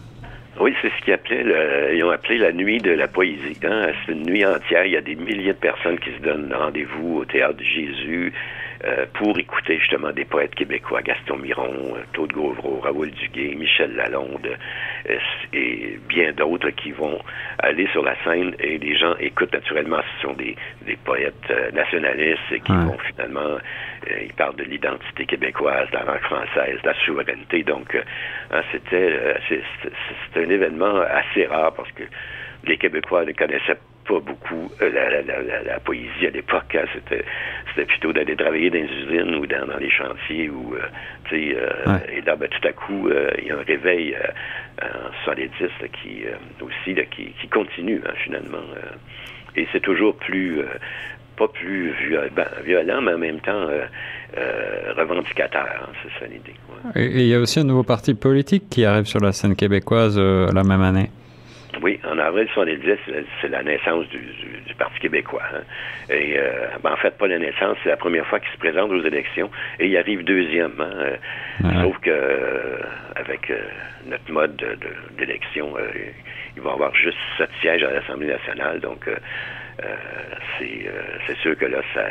Oui, 0.61 0.73
c'est 0.81 0.89
ce 0.89 1.03
qu'ils 1.03 2.03
ont 2.05 2.11
appelé 2.11 2.37
la 2.37 2.53
nuit 2.53 2.77
de 2.77 2.91
la 2.91 3.09
poésie. 3.09 3.57
Hein? 3.65 3.87
C'est 4.05 4.13
une 4.13 4.23
nuit 4.23 4.45
entière. 4.45 4.85
Il 4.85 4.93
y 4.93 4.97
a 4.97 5.01
des 5.01 5.15
milliers 5.15 5.51
de 5.51 5.57
personnes 5.57 5.99
qui 5.99 6.11
se 6.11 6.21
donnent 6.23 6.53
rendez-vous 6.57 7.17
au 7.17 7.25
théâtre 7.25 7.57
de 7.57 7.63
Jésus. 7.63 8.31
Euh, 8.83 9.05
pour 9.13 9.37
écouter 9.39 9.79
justement 9.79 10.11
des 10.11 10.25
poètes 10.25 10.53
québécois, 10.53 11.01
Gaston 11.01 11.37
Miron, 11.37 11.95
euh, 11.95 12.01
Claude 12.11 12.33
Gauvreau, 12.33 12.81
Raoul 12.81 13.09
Duguay, 13.09 13.55
Michel 13.55 13.95
Lalonde 13.95 14.49
euh, 15.09 15.17
et 15.53 15.97
bien 16.09 16.33
d'autres 16.33 16.69
qui 16.71 16.91
vont 16.91 17.19
aller 17.59 17.87
sur 17.93 18.03
la 18.03 18.15
scène. 18.23 18.53
Et 18.59 18.77
les 18.77 18.97
gens 18.97 19.15
écoutent 19.19 19.53
naturellement, 19.53 20.01
ce 20.17 20.27
sont 20.27 20.33
des, 20.33 20.57
des 20.85 20.97
poètes 20.97 21.53
nationalistes 21.73 22.51
et 22.51 22.59
qui 22.59 22.73
vont 22.73 22.97
finalement, 22.97 23.57
ils 24.21 24.33
parlent 24.33 24.57
de 24.57 24.63
l'identité 24.63 25.25
québécoise, 25.25 25.89
de 25.91 25.95
la 25.95 26.03
langue 26.03 26.21
française, 26.21 26.81
de 26.83 26.87
la 26.87 26.95
souveraineté. 27.05 27.63
Donc, 27.63 27.95
hein, 28.51 28.61
c'était 28.71 29.39
c'est 29.47 30.43
un 30.43 30.49
événement 30.49 30.97
assez 30.97 31.45
rare 31.45 31.73
parce 31.73 31.91
que 31.93 32.03
les 32.65 32.77
Québécois 32.77 33.25
ne 33.25 33.31
connaissaient 33.31 33.77
pas 34.05 34.19
beaucoup 34.19 34.71
euh, 34.81 35.63
la, 35.65 35.79
poésie 35.79 36.27
à 36.27 36.29
l'époque. 36.29 36.75
Hein. 36.75 36.85
c'était, 36.93 37.23
c'était 37.69 37.85
plutôt 37.85 38.13
d'aller 38.13 38.35
travailler 38.35 38.69
dans 38.69 38.77
les 38.77 38.83
usines 38.83 39.35
ou 39.35 39.45
dans, 39.45 39.77
les 39.79 39.89
chantiers. 39.89 40.49
Ou, 40.49 40.75
euh, 40.75 41.33
euh, 41.33 41.97
Et 42.13 42.21
là, 42.21 42.35
ben, 42.35 42.47
tout 42.47 42.67
à 42.67 42.71
coup, 42.71 43.09
il 43.39 43.47
y 43.47 43.51
a 43.51 43.57
un 43.57 43.63
réveil 43.63 44.15
en 44.81 45.25
solidiste 45.25 45.91
qui 46.01 46.23
aussi 46.61 46.95
qui, 47.11 47.33
qui, 47.41 47.47
continue 47.47 48.01
hein, 48.05 48.13
finalement. 48.23 48.63
et 49.55 49.67
c'est 49.71 49.81
toujours 49.81 50.15
plus 50.17 50.61
pas 51.37 51.47
plus 51.49 51.93
ben, 52.33 52.47
violent, 52.63 53.01
mais 53.01 53.13
en 53.13 53.17
même 53.17 53.39
temps 53.39 53.67
revendicateur. 54.95 55.67
Hein, 55.81 55.89
c'est 56.03 56.19
ça 56.19 56.31
l'idée. 56.31 56.53
Et 56.95 57.23
il 57.23 57.27
y 57.27 57.33
a 57.33 57.39
aussi 57.39 57.59
un 57.59 57.63
nouveau 57.63 57.83
parti 57.83 58.13
politique 58.13 58.69
qui 58.69 58.85
arrive 58.85 59.05
sur 59.05 59.19
la 59.19 59.31
scène 59.31 59.55
québécoise 59.55 60.17
la 60.17 60.63
même 60.63 60.81
année. 60.81 61.09
Oui, 61.81 61.99
en 62.03 62.17
avril 62.17 62.47
70, 62.53 62.97
c'est 63.41 63.47
la 63.49 63.63
naissance 63.63 64.07
du, 64.09 64.19
Parti 64.77 64.99
québécois. 64.99 65.41
Hein. 65.53 65.61
Et 66.09 66.37
euh, 66.37 66.67
ben, 66.83 66.91
en 66.91 66.97
fait, 66.97 67.17
pas 67.17 67.27
la 67.27 67.39
naissance, 67.39 67.77
c'est 67.81 67.89
la 67.89 67.95
première 67.95 68.27
fois 68.27 68.41
qu'il 68.41 68.51
se 68.51 68.57
présente 68.57 68.91
aux 68.91 69.01
élections 69.01 69.49
et 69.79 69.87
il 69.87 69.97
arrive 69.97 70.21
deuxième. 70.25 70.73
Hein. 70.81 71.71
Sauf 71.81 71.97
que 71.99 72.09
euh, 72.09 72.79
avec 73.15 73.49
euh, 73.49 73.61
notre 74.05 74.29
mode 74.29 74.61
d'élection, 75.17 75.75
il 76.57 76.61
va 76.61 76.73
avoir 76.73 76.93
juste 76.93 77.17
sept 77.37 77.49
sièges 77.61 77.83
à 77.83 77.91
l'Assemblée 77.91 78.27
nationale. 78.27 78.81
Donc, 78.81 79.09
c'est 80.59 81.37
sûr 81.41 81.57
que 81.57 81.65
là, 81.65 81.79
ça 81.93 82.03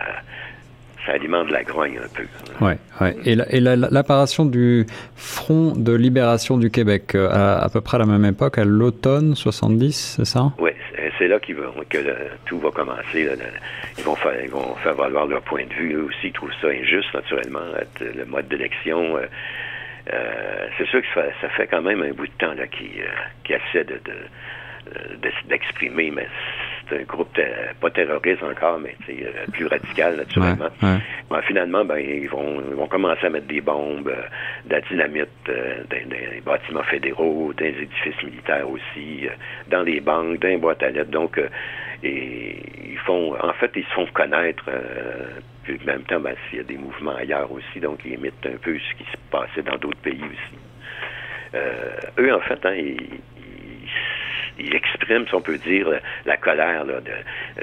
ça 1.06 1.12
alimente 1.12 1.50
la 1.50 1.62
grogne 1.62 1.98
un 1.98 2.08
peu. 2.14 2.24
Oui, 2.60 2.72
ouais. 3.00 3.16
et 3.24 3.60
l'apparition 3.60 4.44
du 4.44 4.86
Front 5.16 5.72
de 5.76 5.94
libération 5.94 6.56
du 6.56 6.70
Québec 6.70 7.14
euh, 7.14 7.28
à, 7.30 7.64
à 7.64 7.68
peu 7.68 7.80
près 7.80 7.96
à 7.96 8.00
la 8.00 8.06
même 8.06 8.24
époque, 8.24 8.58
à 8.58 8.64
l'automne 8.64 9.34
70, 9.34 10.16
c'est 10.16 10.24
ça? 10.24 10.52
Oui, 10.58 10.70
c'est 11.18 11.28
là 11.28 11.38
qu 11.38 11.54
que 11.90 11.98
tout 12.46 12.58
va 12.58 12.70
commencer. 12.70 13.28
Ils, 13.98 14.04
vont 14.04 14.16
faire, 14.16 14.42
ils 14.42 14.50
vont 14.50 14.74
faire 14.76 14.94
valoir 14.94 15.26
leur 15.26 15.42
point 15.42 15.64
de 15.64 15.74
vue. 15.74 15.94
Eux 15.94 16.04
aussi, 16.04 16.28
ils 16.28 16.32
trouvent 16.32 16.52
ça 16.60 16.68
injuste, 16.68 17.12
naturellement, 17.14 17.60
le 18.00 18.24
mode 18.24 18.48
d'élection. 18.48 19.16
Euh, 19.16 19.26
euh, 20.12 20.66
c'est 20.76 20.86
sûr 20.88 21.00
que 21.00 21.06
ça, 21.14 21.48
fait 21.50 21.66
quand 21.66 21.82
même 21.82 22.02
un 22.02 22.12
bout 22.12 22.26
de 22.26 22.32
temps 22.38 22.54
qu'ils 22.70 23.04
qui 23.44 23.52
essaient 23.52 23.84
de, 23.84 24.00
d'exprimer, 25.48 26.10
mais 26.10 26.26
c'est 26.88 27.00
un 27.00 27.04
groupe 27.04 27.38
pas 27.80 27.90
terroriste 27.90 28.42
encore, 28.42 28.78
mais 28.78 28.94
euh, 29.08 29.44
plus 29.52 29.66
radical 29.66 30.16
naturellement. 30.16 30.70
finalement, 31.46 31.84
ben, 31.84 31.98
ils 31.98 32.28
vont, 32.28 32.62
ils 32.68 32.74
vont 32.74 32.86
commencer 32.86 33.26
à 33.26 33.30
mettre 33.30 33.46
des 33.46 33.60
bombes, 33.60 34.08
euh, 34.08 34.22
de 34.66 34.74
la 34.74 34.80
dynamite 34.82 35.28
euh, 35.48 35.82
dans, 35.90 36.08
des 36.08 36.40
bâtiments 36.44 36.82
fédéraux, 36.82 37.52
dans 37.56 37.64
les 37.64 37.82
édifices 37.82 38.22
militaires 38.22 38.68
aussi, 38.68 39.28
dans 39.70 39.82
les 39.82 40.00
banques, 40.00 40.40
dans 40.40 40.48
les 40.48 40.56
boîtes 40.56 40.82
à 40.82 40.90
lettres. 40.90 41.10
Donc, 41.10 41.40
et 42.02 42.56
ils 42.90 42.98
font, 42.98 43.34
en 43.40 43.52
fait, 43.54 43.70
ils 43.76 43.84
se 43.84 43.94
font 43.94 44.06
connaître. 44.12 44.64
puis 45.62 45.78
en 45.82 45.86
même 45.86 46.02
temps, 46.02 46.20
ben, 46.20 46.34
s'il 46.48 46.58
y 46.58 46.60
a 46.60 46.64
des 46.64 46.76
mouvements 46.76 47.16
ailleurs 47.16 47.50
aussi, 47.50 47.80
donc 47.80 48.00
ils 48.04 48.14
imitent 48.14 48.46
un 48.46 48.58
peu 48.60 48.78
ce 48.78 48.94
qui 48.96 49.10
se 49.10 49.16
passait 49.30 49.62
dans 49.62 49.76
d'autres 49.78 50.00
pays 50.00 50.20
aussi. 50.22 51.58
eux, 52.18 52.34
en 52.34 52.40
fait, 52.40 52.66
hein, 52.66 52.74
ils, 52.74 53.20
il 54.58 54.74
exprime, 54.74 55.26
si 55.26 55.34
on 55.34 55.40
peut 55.40 55.58
dire, 55.58 55.88
la 56.24 56.36
colère 56.36 56.84
de, 56.84 57.00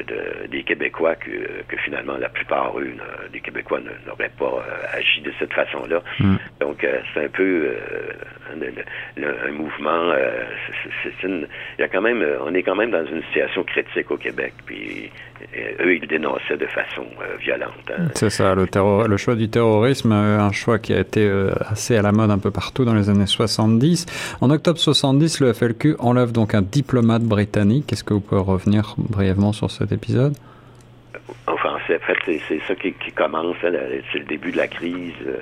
de, 0.04 0.48
des 0.48 0.64
Québécois 0.64 1.16
que, 1.16 1.64
que, 1.68 1.78
finalement 1.78 2.18
la 2.18 2.30
plupart, 2.30 2.78
eux, 2.80 2.94
des 3.32 3.40
Québécois 3.40 3.80
n'auraient 4.06 4.32
pas 4.38 4.46
euh, 4.46 4.98
agi 4.98 5.22
de 5.22 5.32
cette 5.40 5.54
façon-là. 5.54 6.02
Mm. 6.20 6.36
Donc, 6.60 6.84
euh, 6.84 7.00
c'est 7.14 7.26
un 7.26 7.30
peu 7.30 7.76
euh, 8.62 9.48
un 9.48 9.52
mouvement. 9.52 10.14
c'est 11.04 11.28
une, 11.28 11.48
il 11.78 11.82
y 11.82 11.84
a 11.84 11.88
quand 11.88 12.02
même, 12.02 12.26
on 12.46 12.54
est 12.54 12.64
quand 12.64 12.76
même 12.76 12.92
dans 12.92 13.06
une 13.06 13.24
situation 13.24 13.64
critique 13.64 14.10
au 14.12 14.18
Québec. 14.18 14.54
Puis 14.66 15.10
eux, 15.80 15.96
ils 15.96 16.08
dénonçaient 16.08 16.58
de 16.58 16.68
façon 16.68 17.06
violente. 17.40 17.72
Hein. 17.90 18.08
C'est 18.14 18.30
ça, 18.30 18.56
le, 18.56 18.68
terror, 18.68 19.08
le 19.08 19.18
choix 19.18 19.36
du 19.36 19.50
terrorisme, 19.50 20.12
un 20.12 20.52
choix 20.52 20.80
qui 20.80 20.94
a 20.94 21.00
été 21.00 21.30
assez 21.70 21.98
à 21.98 22.02
la 22.02 22.12
mode 22.12 22.32
un 22.32 22.40
peu 22.40 22.52
partout 22.52 22.86
dans 22.86 22.96
les 22.96 23.10
années 23.10 23.26
70. 23.26 24.38
En 24.42 24.50
octobre 24.50 24.80
70, 24.80 25.40
le 25.42 25.54
FLQ 25.54 25.96
enlève 26.00 26.32
donc 26.32 26.54
un 26.54 26.62
diplomate 26.62 27.24
britannique. 27.24 27.92
Est-ce 27.92 28.04
que 28.04 28.14
vous 28.14 28.22
pouvez 28.22 28.42
revenir 28.42 28.96
brièvement 28.98 29.54
sur 29.54 29.72
cet 29.72 29.92
épisode? 29.92 30.34
Enfin, 31.48 31.74
en 31.74 31.80
fait, 31.80 32.00
c'est 32.48 32.62
ça 32.68 32.76
qui, 32.76 32.94
commence. 33.16 33.56
Hein, 33.64 33.72
c'est 34.12 34.20
le 34.20 34.26
début 34.26 34.52
de 34.52 34.58
la 34.58 34.68
crise. 34.68 35.14
Euh, 35.26 35.40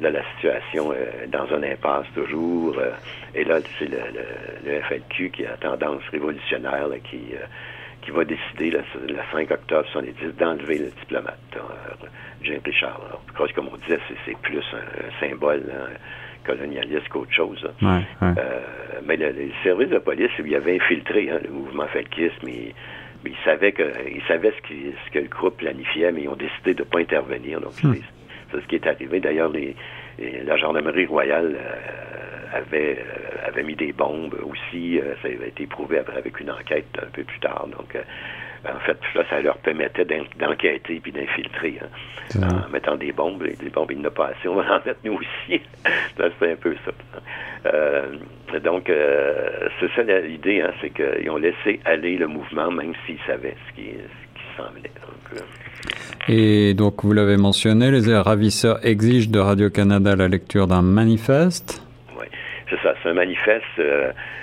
là, 0.00 0.10
la 0.10 0.22
situation 0.34 0.92
est 0.92 1.26
dans 1.28 1.52
un 1.52 1.62
impasse 1.62 2.06
toujours. 2.14 2.78
Euh, 2.78 2.90
et 3.34 3.44
là, 3.44 3.58
c'est 3.78 3.88
le, 3.88 3.98
le, 4.64 4.80
FLQ 4.82 5.30
qui 5.30 5.46
a 5.46 5.56
tendance 5.56 6.02
révolutionnaire 6.10 6.88
qui, 7.10 7.34
euh, 7.34 7.44
qui 8.02 8.10
va 8.10 8.24
décider 8.24 8.70
le, 8.70 8.82
5 9.32 9.50
octobre 9.50 9.86
70 9.92 10.36
d'enlever 10.38 10.78
le 10.78 10.90
diplomate, 11.00 11.58
James 12.42 12.60
Richard. 12.64 13.00
Alors, 13.08 13.52
comme 13.54 13.68
on 13.72 13.76
disait, 13.78 14.00
c'est 14.24 14.38
plus 14.38 14.62
un, 14.72 15.20
symbole. 15.20 15.64
Hein, 15.70 15.92
colonialiste 16.46 17.08
qu'autre 17.08 17.32
chose. 17.32 17.68
Euh, 17.82 18.30
mais 19.04 19.16
le, 19.16 19.30
les 19.30 19.52
services 19.64 19.88
de 19.88 19.98
police, 19.98 20.30
il 20.38 20.48
y 20.48 20.54
avait 20.54 20.76
infiltré 20.76 21.28
hein, 21.28 21.40
le 21.42 21.50
mouvement 21.50 21.86
felkiste, 21.88 22.40
mais, 22.44 22.72
ils 23.24 23.34
savaient 23.44 23.72
que 23.72 23.82
ils 24.08 24.22
savaient 24.28 24.52
ce, 24.52 24.68
qui, 24.68 24.94
ce, 25.04 25.10
que 25.10 25.18
le 25.18 25.26
groupe 25.28 25.56
planifiait, 25.56 26.12
mais 26.12 26.22
ils 26.22 26.28
ont 26.28 26.36
décidé 26.36 26.74
de 26.74 26.84
ne 26.84 26.88
pas 26.88 27.00
intervenir. 27.00 27.60
Donc 27.60 27.72
hmm. 27.82 27.94
C'est 28.50 28.60
ce 28.60 28.66
qui 28.66 28.76
est 28.76 28.86
arrivé. 28.86 29.20
D'ailleurs, 29.20 29.50
la 30.18 30.56
gendarmerie 30.56 31.06
royale 31.06 31.56
euh, 31.58 32.58
avait 32.58 32.98
euh, 32.98 33.48
avait 33.48 33.62
mis 33.62 33.74
des 33.74 33.92
bombes 33.92 34.36
aussi. 34.42 35.00
ça 35.22 35.28
avait 35.28 35.48
été 35.48 35.66
prouvé 35.66 35.98
après 35.98 36.16
avec 36.16 36.40
une 36.40 36.50
enquête 36.50 36.86
un 37.02 37.10
peu 37.10 37.24
plus 37.24 37.40
tard. 37.40 37.68
Donc 37.68 37.96
en 38.74 38.78
fait, 38.80 38.98
là, 39.14 39.22
ça 39.30 39.40
leur 39.40 39.58
permettait 39.58 40.04
d'enquêter 40.38 41.00
puis 41.00 41.12
d'infiltrer 41.12 41.78
hein, 41.80 42.48
en 42.66 42.68
mettant 42.70 42.96
des 42.96 43.12
bombes. 43.12 43.42
Des 43.42 43.70
bombes, 43.70 43.90
il 43.92 43.98
n'y 43.98 44.06
a 44.06 44.10
pas 44.10 44.28
assez, 44.28 44.48
on 44.48 44.56
va 44.56 44.76
en 44.76 44.86
mettre 44.86 45.00
nous 45.04 45.14
aussi. 45.14 45.60
c'est 46.16 46.52
un 46.52 46.56
peu 46.56 46.74
ça. 46.84 46.92
Euh, 47.66 48.16
donc, 48.62 48.88
euh, 48.88 49.68
c'est 49.80 49.90
ça 49.92 50.02
l'idée, 50.02 50.62
hein, 50.62 50.72
c'est 50.80 50.90
qu'ils 50.90 51.30
ont 51.30 51.36
laissé 51.36 51.80
aller 51.84 52.16
le 52.16 52.26
mouvement, 52.26 52.70
même 52.70 52.94
s'ils 53.06 53.20
savaient 53.26 53.56
ce 53.68 53.74
qui, 53.74 53.90
ce 53.90 54.38
qui 54.38 54.56
semblait. 54.56 54.92
Donc, 55.02 55.40
euh. 55.40 55.65
Et 56.28 56.74
donc, 56.74 57.04
vous 57.04 57.12
l'avez 57.12 57.36
mentionné, 57.36 57.90
les 57.90 58.16
ravisseurs 58.16 58.84
exigent 58.84 59.30
de 59.30 59.38
Radio-Canada 59.38 60.16
la 60.16 60.28
lecture 60.28 60.66
d'un 60.66 60.82
manifeste. 60.82 61.82
Oui, 62.18 62.26
c'est 62.68 62.80
ça, 62.82 62.94
c'est 63.02 63.10
un 63.10 63.14
manifeste 63.14 63.64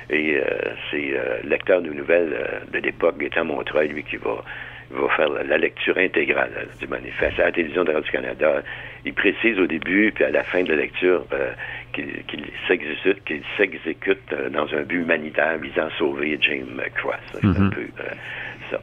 et 0.10 0.38
euh, 0.38 0.43
c'est 0.91 1.13
euh, 1.13 1.39
le 1.43 1.50
lecteur 1.50 1.82
de 1.82 1.89
nouvelles 1.89 2.34
euh, 2.34 2.60
de 2.72 2.80
l'époque, 2.80 3.17
Gaétan 3.17 3.46
Montreuil, 3.46 3.89
lui, 3.89 4.04
qui 4.04 4.17
va, 4.17 4.43
va 4.91 5.10
faire 5.15 5.30
la, 5.30 5.58
lecture 5.58 5.98
intégrale 5.98 6.67
du 6.80 6.88
manifeste 6.88 7.39
à 7.39 7.46
la 7.46 7.52
télévision 7.52 7.84
de 7.84 7.91
Radio-Canada. 7.91 8.62
Il 9.06 9.13
précise 9.13 9.60
au 9.60 9.65
début, 9.65 10.12
puis 10.13 10.24
à 10.24 10.32
la 10.32 10.43
fin 10.43 10.63
de 10.63 10.69
la 10.69 10.76
lecture, 10.76 11.26
qu'il 11.93 12.43
s'exécute, 13.58 14.36
dans 14.52 14.74
un 14.74 14.84
but 14.84 15.02
humanitaire 15.02 15.58
visant 15.58 15.88
à 15.88 15.98
sauver 15.98 16.38
James 16.41 16.82
Cross. 16.96 17.15
Un 17.43 17.48
mm-hmm. 17.48 17.69
peu 17.69 17.88
ça. 18.69 18.80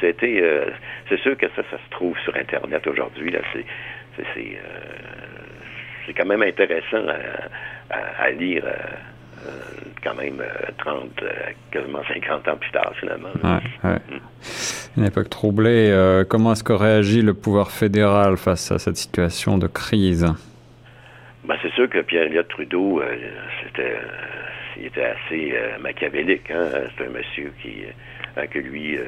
C'était, 0.00 0.64
c'est 1.08 1.20
sûr 1.20 1.36
que 1.36 1.46
ça, 1.56 1.62
ça 1.70 1.78
se 1.78 1.90
trouve 1.90 2.16
sur 2.24 2.34
Internet 2.36 2.86
aujourd'hui. 2.86 3.30
Là, 3.30 3.40
c'est, 3.52 3.64
c'est, 4.34 6.14
quand 6.14 6.26
même 6.26 6.42
intéressant 6.42 7.06
à, 7.90 7.96
à 8.22 8.30
lire 8.30 8.64
euh, 9.46 9.50
quand 10.02 10.14
même 10.14 10.42
30, 10.78 11.10
euh, 11.22 11.26
euh, 11.26 11.50
quasiment 11.70 12.02
50 12.06 12.48
ans 12.48 12.56
plus 12.56 12.70
tard, 12.70 12.92
finalement. 12.98 13.30
Ouais, 13.42 13.98
Une 14.96 15.04
époque 15.04 15.30
troublée. 15.30 16.24
comment 16.28 16.52
est-ce 16.52 16.64
que 16.64 16.72
réagit 16.72 17.22
le 17.22 17.34
pouvoir 17.34 17.70
fédéral 17.70 18.36
face 18.36 18.70
à 18.70 18.78
cette 18.78 18.96
situation 18.96 19.58
de 19.58 19.66
crise? 19.66 20.26
Ben, 21.44 21.56
c'est 21.62 21.72
sûr 21.72 21.88
que 21.88 22.00
Pierre-Éliott 22.02 22.48
Trudeau, 22.48 23.02
c'était, 23.64 23.96
il 24.76 24.86
était 24.86 25.04
assez 25.04 25.54
machiavélique. 25.80 26.50
Hein? 26.50 26.68
C'est 26.96 27.06
un 27.06 27.10
monsieur 27.10 27.52
qui 27.62 27.84
que 28.50 28.58
lui, 28.58 28.96
euh, 28.96 29.02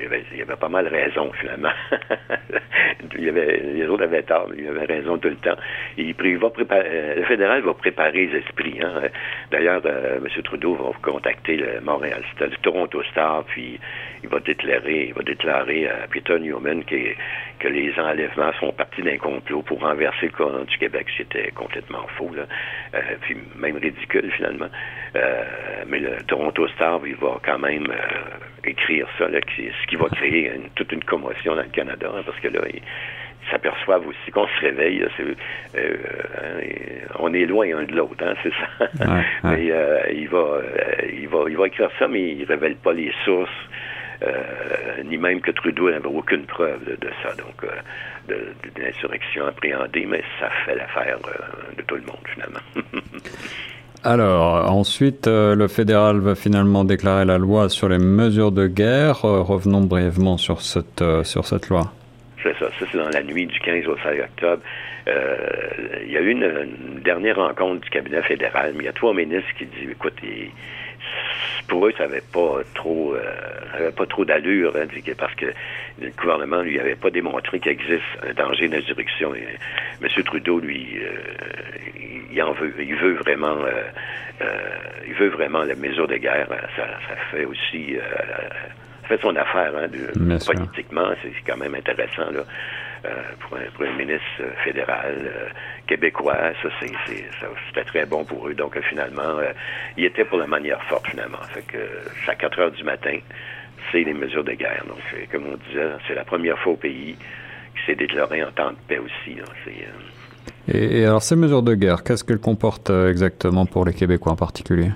il, 0.00 0.06
avait, 0.06 0.24
il, 0.34 0.42
avait, 0.42 0.56
pas 0.56 0.68
mal 0.68 0.86
raison, 0.88 1.30
finalement. 1.32 1.72
il 3.18 3.28
avait, 3.28 3.58
les 3.58 3.86
autres 3.86 4.04
avaient 4.04 4.22
tort, 4.22 4.48
mais 4.50 4.62
il 4.62 4.68
avait 4.68 4.86
raison 4.86 5.18
tout 5.18 5.28
le 5.28 5.36
temps. 5.36 5.56
Il, 5.96 6.14
il 6.22 6.38
va 6.38 6.50
préparer, 6.50 6.86
euh, 6.86 7.14
le 7.16 7.24
fédéral 7.24 7.62
va 7.62 7.74
préparer 7.74 8.26
les 8.26 8.38
esprits. 8.38 8.78
Hein. 8.82 9.02
D'ailleurs, 9.50 9.82
euh, 9.84 10.18
M. 10.18 10.42
Trudeau 10.42 10.74
va 10.74 10.92
contacter 11.02 11.56
le 11.56 11.80
Montréal, 11.80 12.22
le 12.40 12.56
Toronto 12.62 13.02
Star, 13.10 13.44
puis 13.44 13.78
il 14.22 14.28
va 14.28 14.40
déclarer, 14.40 15.06
il 15.08 15.14
va 15.14 15.22
déclarer 15.22 15.88
à 15.88 16.06
Peter 16.10 16.38
Newman 16.38 16.84
que, 16.84 16.96
que 17.58 17.68
les 17.68 17.92
enlèvements 17.98 18.52
sont 18.60 18.72
partis 18.72 19.02
d'un 19.02 19.18
complot 19.18 19.62
pour 19.62 19.80
renverser 19.80 20.26
le 20.26 20.32
courant 20.32 20.64
du 20.64 20.78
Québec. 20.78 21.06
C'était 21.16 21.50
complètement 21.52 22.06
faux, 22.16 22.30
là. 22.34 22.44
Euh, 22.94 23.00
puis 23.22 23.36
même 23.56 23.76
ridicule, 23.76 24.30
finalement. 24.36 24.68
Euh, 25.16 25.44
mais 25.86 25.98
le 25.98 26.22
Toronto 26.26 26.68
Star, 26.68 27.00
il 27.06 27.16
va 27.16 27.38
quand 27.44 27.58
même 27.58 27.86
écrire 28.64 29.06
ça, 29.18 29.28
là, 29.28 29.38
ce 29.56 29.86
qui 29.86 29.96
va 29.96 30.08
créer 30.08 30.52
toute 30.74 30.92
une 30.92 31.04
commotion 31.04 31.54
dans 31.54 31.62
le 31.62 31.68
Canada, 31.68 32.10
hein, 32.14 32.22
parce 32.24 32.38
que 32.40 32.48
là, 32.48 32.60
ils 32.72 32.82
s'aperçoivent 33.50 34.06
aussi 34.06 34.30
qu'on 34.30 34.46
se 34.46 34.60
réveille. 34.60 35.04
Euh, 35.74 35.96
on 37.18 37.32
est 37.32 37.46
loin 37.46 37.66
un 37.76 37.84
de 37.84 37.94
l'autre, 37.94 38.24
hein, 38.24 38.34
c'est 38.42 38.52
ça. 38.52 38.88
mais 39.44 39.70
euh, 39.70 40.00
il 40.12 40.28
va, 40.28 40.38
euh, 40.38 40.62
il 41.12 41.28
va, 41.28 41.44
il 41.48 41.56
va 41.56 41.66
écrire 41.66 41.90
ça, 41.98 42.08
mais 42.08 42.32
il 42.32 42.44
révèle 42.44 42.76
pas 42.76 42.92
les 42.92 43.12
sources. 43.24 43.50
ni 45.04 45.16
même 45.16 45.40
que 45.40 45.50
Trudeau 45.50 45.90
n'avait 45.90 46.06
aucune 46.06 46.44
preuve 46.44 46.84
de, 46.84 47.10
ça, 47.22 47.34
donc 47.36 47.64
de, 48.28 48.34
de, 48.34 48.82
l'insurrection 48.82 49.46
appréhendée, 49.46 50.06
mais 50.06 50.22
ça 50.38 50.50
fait 50.64 50.74
l'affaire 50.74 51.18
de 51.76 51.82
tout 51.82 51.96
le 51.96 52.02
monde 52.02 52.26
finalement. 52.34 52.60
Alors, 54.02 54.72
ensuite, 54.72 55.26
euh, 55.26 55.54
le 55.54 55.68
fédéral 55.68 56.20
va 56.20 56.34
finalement 56.34 56.84
déclarer 56.84 57.26
la 57.26 57.36
loi 57.36 57.68
sur 57.68 57.86
les 57.88 57.98
mesures 57.98 58.50
de 58.50 58.66
guerre. 58.66 59.26
Euh, 59.26 59.42
revenons 59.42 59.82
brièvement 59.82 60.38
sur 60.38 60.62
cette, 60.62 61.02
euh, 61.02 61.22
sur 61.22 61.44
cette 61.44 61.68
loi. 61.68 61.92
C'est 62.42 62.54
ça, 62.58 62.70
ça 62.78 62.86
c'est 62.90 62.96
dans 62.96 63.10
la 63.10 63.22
nuit 63.22 63.46
du 63.46 63.60
15 63.60 63.86
au 63.88 63.96
16 63.98 64.20
octobre. 64.20 64.62
il 65.06 66.12
y 66.12 66.16
a 66.16 66.20
eu 66.20 66.30
une, 66.30 67.00
dernière 67.04 67.36
rencontre 67.36 67.82
du 67.82 67.90
cabinet 67.90 68.22
fédéral, 68.22 68.72
il 68.78 68.84
y 68.84 68.88
a 68.88 68.92
trois 68.92 69.12
ministres 69.12 69.50
qui 69.58 69.66
disent, 69.66 69.90
écoute, 69.90 70.14
pour 71.68 71.86
eux, 71.86 71.92
ça 71.96 72.06
n'avait 72.06 72.22
pas 72.32 72.60
trop, 72.74 73.14
euh, 73.14 73.90
pas 73.92 74.06
trop 74.06 74.24
d'allure, 74.24 74.74
hein, 74.76 74.86
parce 75.16 75.34
que 75.34 75.46
le 76.00 76.10
gouvernement 76.10 76.62
lui 76.62 76.78
avait 76.78 76.96
pas 76.96 77.10
démontré 77.10 77.60
qu'il 77.60 77.72
existe 77.72 78.02
un 78.22 78.32
danger 78.32 78.68
d'insurrection. 78.68 79.34
M. 79.34 80.08
Trudeau, 80.24 80.58
lui, 80.58 80.98
il 82.32 82.42
en 82.42 82.52
veut, 82.52 82.74
il 82.78 82.96
veut 82.96 83.14
vraiment, 83.14 83.56
il 85.06 85.14
veut 85.14 85.28
vraiment 85.28 85.62
la 85.64 85.74
mesure 85.74 86.08
de 86.08 86.16
guerre. 86.16 86.48
Ça, 86.76 86.86
ça 87.08 87.16
fait 87.30 87.44
aussi 87.44 87.96
fait 89.10 89.20
son 89.20 89.34
affaire 89.34 89.72
hein, 89.76 89.88
politiquement, 90.46 91.10
c'est 91.20 91.32
quand 91.44 91.56
même 91.56 91.74
intéressant 91.74 92.30
là, 92.30 92.40
euh, 92.40 92.44
pour, 93.40 93.56
un, 93.58 93.70
pour, 93.74 93.84
un, 93.86 93.96
ministre 93.96 94.42
fédéral 94.64 95.14
euh, 95.18 95.48
québécois. 95.86 96.36
Ça, 96.62 96.68
c'était 96.78 97.84
très 97.84 98.06
bon 98.06 98.24
pour 98.24 98.48
eux. 98.48 98.54
Donc, 98.54 98.78
finalement, 98.88 99.38
euh, 99.38 99.52
il 99.96 100.04
était 100.04 100.24
pour 100.24 100.38
la 100.38 100.46
manière 100.46 100.82
forte, 100.84 101.06
finalement. 101.08 101.42
Fait 101.52 101.62
que, 101.62 101.78
à 102.30 102.34
4 102.34 102.58
heures 102.58 102.70
du 102.70 102.84
matin, 102.84 103.18
c'est 103.90 104.04
les 104.04 104.14
mesures 104.14 104.44
de 104.44 104.52
guerre. 104.52 104.84
Donc, 104.88 104.98
comme 105.30 105.46
on 105.46 105.56
disait, 105.68 105.88
c'est 106.06 106.14
la 106.14 106.24
première 106.24 106.58
fois 106.58 106.74
au 106.74 106.76
pays 106.76 107.16
qui 107.74 107.86
s'est 107.86 107.96
déclaré 107.96 108.42
en 108.44 108.50
temps 108.50 108.70
de 108.70 108.76
paix 108.88 108.98
aussi. 108.98 109.38
Et, 110.68 111.00
et, 111.00 111.04
alors, 111.06 111.22
ces 111.22 111.36
mesures 111.36 111.62
de 111.62 111.74
guerre, 111.74 112.02
qu'est-ce 112.02 112.24
qu'elles 112.24 112.40
comportent 112.40 112.90
exactement 112.90 113.66
pour 113.66 113.84
les 113.84 113.94
Québécois 113.94 114.32
en 114.32 114.36
particulier? 114.36 114.90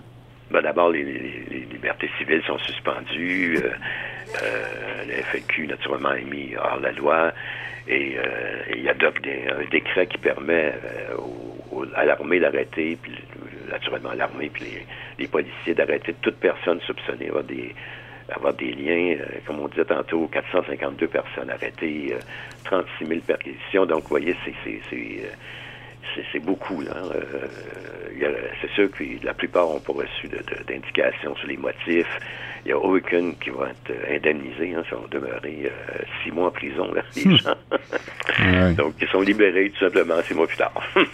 Ben, 0.54 0.62
D'abord, 0.62 0.90
les, 0.90 1.02
libertés 1.02 2.08
civiles 2.16 2.42
sont 2.46 2.58
suspendues. 2.58 3.58
Euh, 3.58 3.70
euh, 4.40 5.04
le 5.04 5.14
FLQ, 5.24 5.66
naturellement, 5.66 6.12
est 6.12 6.22
mis 6.22 6.54
hors 6.56 6.78
la 6.78 6.92
loi 6.92 7.32
et 7.88 8.16
euh, 8.16 8.62
il 8.76 8.88
adopte 8.88 9.26
un 9.26 9.68
décret 9.72 10.06
qui 10.06 10.16
permet 10.18 10.72
à 11.96 12.04
l'armée 12.04 12.38
d'arrêter, 12.38 12.96
puis 13.02 13.14
naturellement 13.68 14.10
à 14.10 14.14
l'armée 14.14 14.48
puis 14.48 14.64
les, 15.18 15.26
policiers 15.26 15.74
d'arrêter 15.74 16.14
toute 16.22 16.36
personne 16.36 16.80
soupçonnée 16.82 17.26
d'avoir 17.26 17.42
des 17.44 17.74
avoir 18.28 18.54
des 18.54 18.72
liens, 18.72 19.16
comme 19.46 19.58
on 19.58 19.68
disait 19.68 19.84
tantôt, 19.84 20.28
452 20.28 21.08
personnes 21.08 21.50
arrêtées, 21.50 22.14
36 22.64 23.06
000 23.06 23.20
perquisitions. 23.26 23.86
Donc, 23.86 24.04
vous 24.04 24.08
voyez, 24.08 24.36
c'est 24.44 24.54
c'est 26.32 26.40
beaucoup. 26.40 26.80
Là. 26.82 26.92
Euh, 27.14 27.46
c'est 28.60 28.70
sûr 28.70 28.90
que 28.90 29.04
la 29.22 29.34
plupart 29.34 29.66
n'ont 29.66 29.80
pas 29.80 29.92
reçu 29.92 30.28
d'indications 30.66 31.34
sur 31.36 31.48
les 31.48 31.56
motifs. 31.56 32.18
Il 32.64 32.68
n'y 32.68 32.72
a 32.72 32.78
aucun 32.78 33.32
qui 33.32 33.50
va 33.50 33.70
être 33.70 33.90
euh, 33.90 34.16
indemnisé. 34.16 34.74
Hein, 34.74 34.82
ils 34.84 34.90
sont 34.90 35.06
demeurés 35.10 35.66
euh, 35.66 35.98
six 36.22 36.30
mois 36.30 36.48
en 36.48 36.50
prison, 36.50 36.92
là, 36.94 37.02
les 37.16 37.24
hmm. 37.26 37.36
gens. 37.38 38.74
Donc, 38.76 38.94
ils 39.00 39.08
sont 39.08 39.20
libérés 39.20 39.70
tout 39.70 39.84
simplement 39.84 40.22
six 40.22 40.34
mois 40.34 40.46
plus 40.46 40.56
tard. 40.56 40.72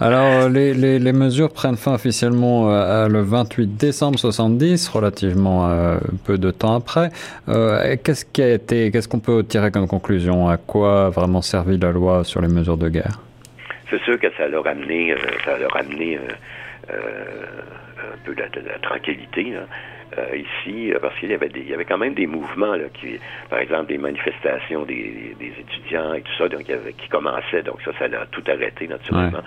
Alors, 0.00 0.48
les, 0.48 0.74
les, 0.74 1.00
les, 1.00 1.12
mesures 1.12 1.52
prennent 1.52 1.76
fin 1.76 1.92
officiellement 1.92 2.70
euh, 2.70 3.08
le 3.08 3.20
28 3.20 3.76
décembre 3.76 4.16
70, 4.16 4.88
relativement 4.88 5.68
euh, 5.68 5.98
peu 6.24 6.38
de 6.38 6.52
temps 6.52 6.76
après. 6.76 7.10
Euh, 7.48 7.96
qu'est-ce 8.04 8.24
qui 8.24 8.42
a 8.42 8.54
été, 8.54 8.92
qu'est-ce 8.92 9.08
qu'on 9.08 9.18
peut 9.18 9.42
tirer 9.42 9.72
comme 9.72 9.88
conclusion? 9.88 10.48
À 10.48 10.56
quoi 10.56 11.06
a 11.06 11.10
vraiment 11.10 11.42
servi 11.42 11.78
la 11.78 11.90
loi 11.90 12.22
sur 12.22 12.40
les 12.40 12.46
mesures 12.46 12.76
de 12.76 12.88
guerre? 12.88 13.18
C'est 13.90 14.02
sûr 14.02 14.18
que 14.18 14.30
ça 14.36 14.48
leur 14.48 14.66
a 14.66 14.70
amené, 14.70 15.12
euh, 15.12 15.16
ça 15.44 15.58
leur 15.58 15.74
a 15.76 15.80
amené 15.80 16.18
euh, 16.18 16.20
euh, 16.92 17.44
un 18.14 18.24
peu 18.24 18.34
de, 18.34 18.42
la 18.42 18.78
tranquillité 18.80 19.54
ici, 20.34 20.92
parce 21.00 21.16
qu'il 21.18 21.30
y 21.30 21.34
avait 21.34 21.48
des, 21.48 21.60
il 21.60 21.68
y 21.68 21.74
avait 21.74 21.84
quand 21.84 21.98
même 21.98 22.14
des 22.14 22.26
mouvements 22.26 22.74
là, 22.74 22.88
qui, 22.94 23.20
par 23.50 23.58
exemple, 23.58 23.86
des 23.86 23.98
manifestations 23.98 24.84
des, 24.84 25.36
des 25.38 25.52
étudiants 25.60 26.14
et 26.14 26.22
tout 26.22 26.32
ça, 26.38 26.48
donc 26.48 26.64
qui 26.64 27.08
commençaient, 27.08 27.62
donc 27.62 27.80
ça, 27.84 27.92
ça 27.98 28.08
l'a 28.08 28.26
tout 28.26 28.42
arrêté 28.48 28.88
naturellement. 28.88 29.42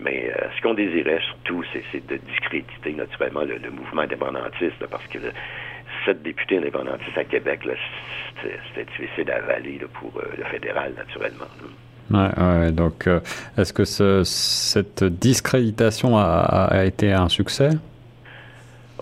Mais 0.00 0.30
ce 0.56 0.62
qu'on 0.62 0.74
désirait 0.74 1.20
surtout, 1.20 1.64
c'est 1.72 2.06
de 2.06 2.16
discréditer 2.16 2.92
naturellement 2.92 3.42
le, 3.42 3.70
mouvement 3.70 4.02
indépendantiste, 4.02 4.86
parce 4.90 5.06
que 5.06 5.18
sept 6.04 6.22
députés 6.22 6.58
indépendantistes 6.58 7.16
à 7.16 7.24
Québec, 7.24 7.60
c'était 8.42 8.84
difficile 8.84 9.30
à 9.30 9.36
avaler 9.36 9.80
pour 9.94 10.20
le 10.36 10.44
fédéral, 10.44 10.92
naturellement. 10.96 11.48
Ouais, 12.10 12.28
ouais, 12.36 12.72
donc, 12.72 13.06
euh, 13.06 13.20
est-ce 13.56 13.72
que 13.72 13.84
ce, 13.84 14.22
cette 14.24 15.04
discréditation 15.04 16.16
a, 16.16 16.68
a, 16.70 16.84
été 16.84 17.12
un 17.12 17.28
succès? 17.28 17.70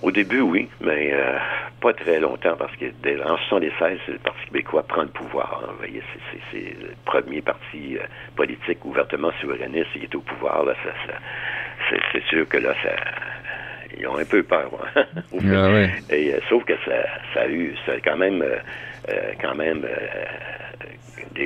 Au 0.02 0.10
début, 0.10 0.40
oui, 0.40 0.68
mais 0.80 1.10
euh, 1.12 1.36
pas 1.80 1.92
très 1.92 2.20
longtemps, 2.20 2.56
parce 2.56 2.74
que 2.76 2.86
dès, 3.02 3.20
en 3.22 3.36
76, 3.48 3.98
le 4.08 4.18
Parti 4.18 4.44
québécois 4.46 4.82
prend 4.84 5.02
le 5.02 5.08
pouvoir. 5.08 5.62
Hein. 5.62 5.70
Vous 5.72 5.78
voyez, 5.78 6.02
c'est 6.52 6.74
le 6.80 6.94
premier 7.04 7.40
parti 7.40 7.96
euh, 7.96 8.04
politique 8.36 8.84
ouvertement 8.84 9.32
souverainiste 9.40 9.92
qui 9.92 10.04
est 10.04 10.14
au 10.14 10.20
pouvoir. 10.20 10.64
Là, 10.64 10.74
ça, 10.84 10.90
ça, 11.06 11.96
c'est 12.12 12.24
sûr 12.24 12.48
que 12.48 12.58
là, 12.58 12.74
ça, 12.82 12.90
ils 13.98 14.06
ont 14.06 14.16
un 14.16 14.24
peu 14.24 14.42
peur. 14.42 14.70
Hein. 14.94 15.04
ah, 15.52 16.14
Et, 16.14 16.34
sauf 16.48 16.64
que 16.64 16.74
ça, 16.84 16.92
ça 17.34 17.40
a 17.42 17.48
eu, 17.48 17.74
ça 17.84 17.92
a 17.92 18.00
quand 18.00 18.16
même, 18.16 18.44
quand 19.40 19.54
même 19.56 19.84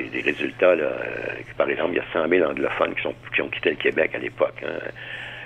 des, 0.03 0.21
résultats. 0.21 0.75
Là, 0.75 0.83
euh, 0.83 1.41
par 1.57 1.69
exemple, 1.69 1.91
il 1.93 1.97
y 1.97 1.99
a 1.99 2.05
100 2.13 2.27
000 2.27 2.49
anglophones 2.49 2.95
qui, 2.95 3.01
sont, 3.01 3.15
qui 3.33 3.41
ont 3.41 3.49
quitté 3.49 3.71
le 3.71 3.75
Québec 3.75 4.11
à 4.15 4.19
l'époque. 4.19 4.61
Hein. 4.63 4.91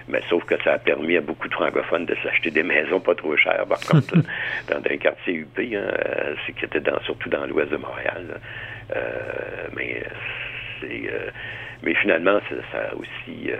Mais 0.07 0.21
sauf 0.27 0.43
que 0.45 0.55
ça 0.63 0.73
a 0.73 0.77
permis 0.79 1.17
à 1.17 1.21
beaucoup 1.21 1.47
de 1.47 1.53
francophones 1.53 2.05
de 2.05 2.15
s'acheter 2.23 2.49
des 2.51 2.63
maisons 2.75 2.99
pas 2.99 3.15
trop 3.15 3.35
chères, 3.37 3.65
par 3.67 3.79
contre, 3.79 4.15
dans 4.67 4.77
un 4.77 4.97
quartier 4.97 5.35
UP, 5.35 5.59
hein, 5.59 5.63
euh, 5.73 6.35
c'est 6.45 6.53
qui 6.53 6.65
était 6.65 6.79
dans, 6.79 6.99
surtout 7.01 7.29
dans 7.29 7.45
l'ouest 7.45 7.71
de 7.71 7.77
Montréal. 7.77 8.39
Euh, 8.95 9.67
mais 9.75 10.03
c'est 10.81 11.09
mais 11.81 11.93
finalement, 11.93 12.41
ça, 12.73 12.93
aussi. 12.97 13.51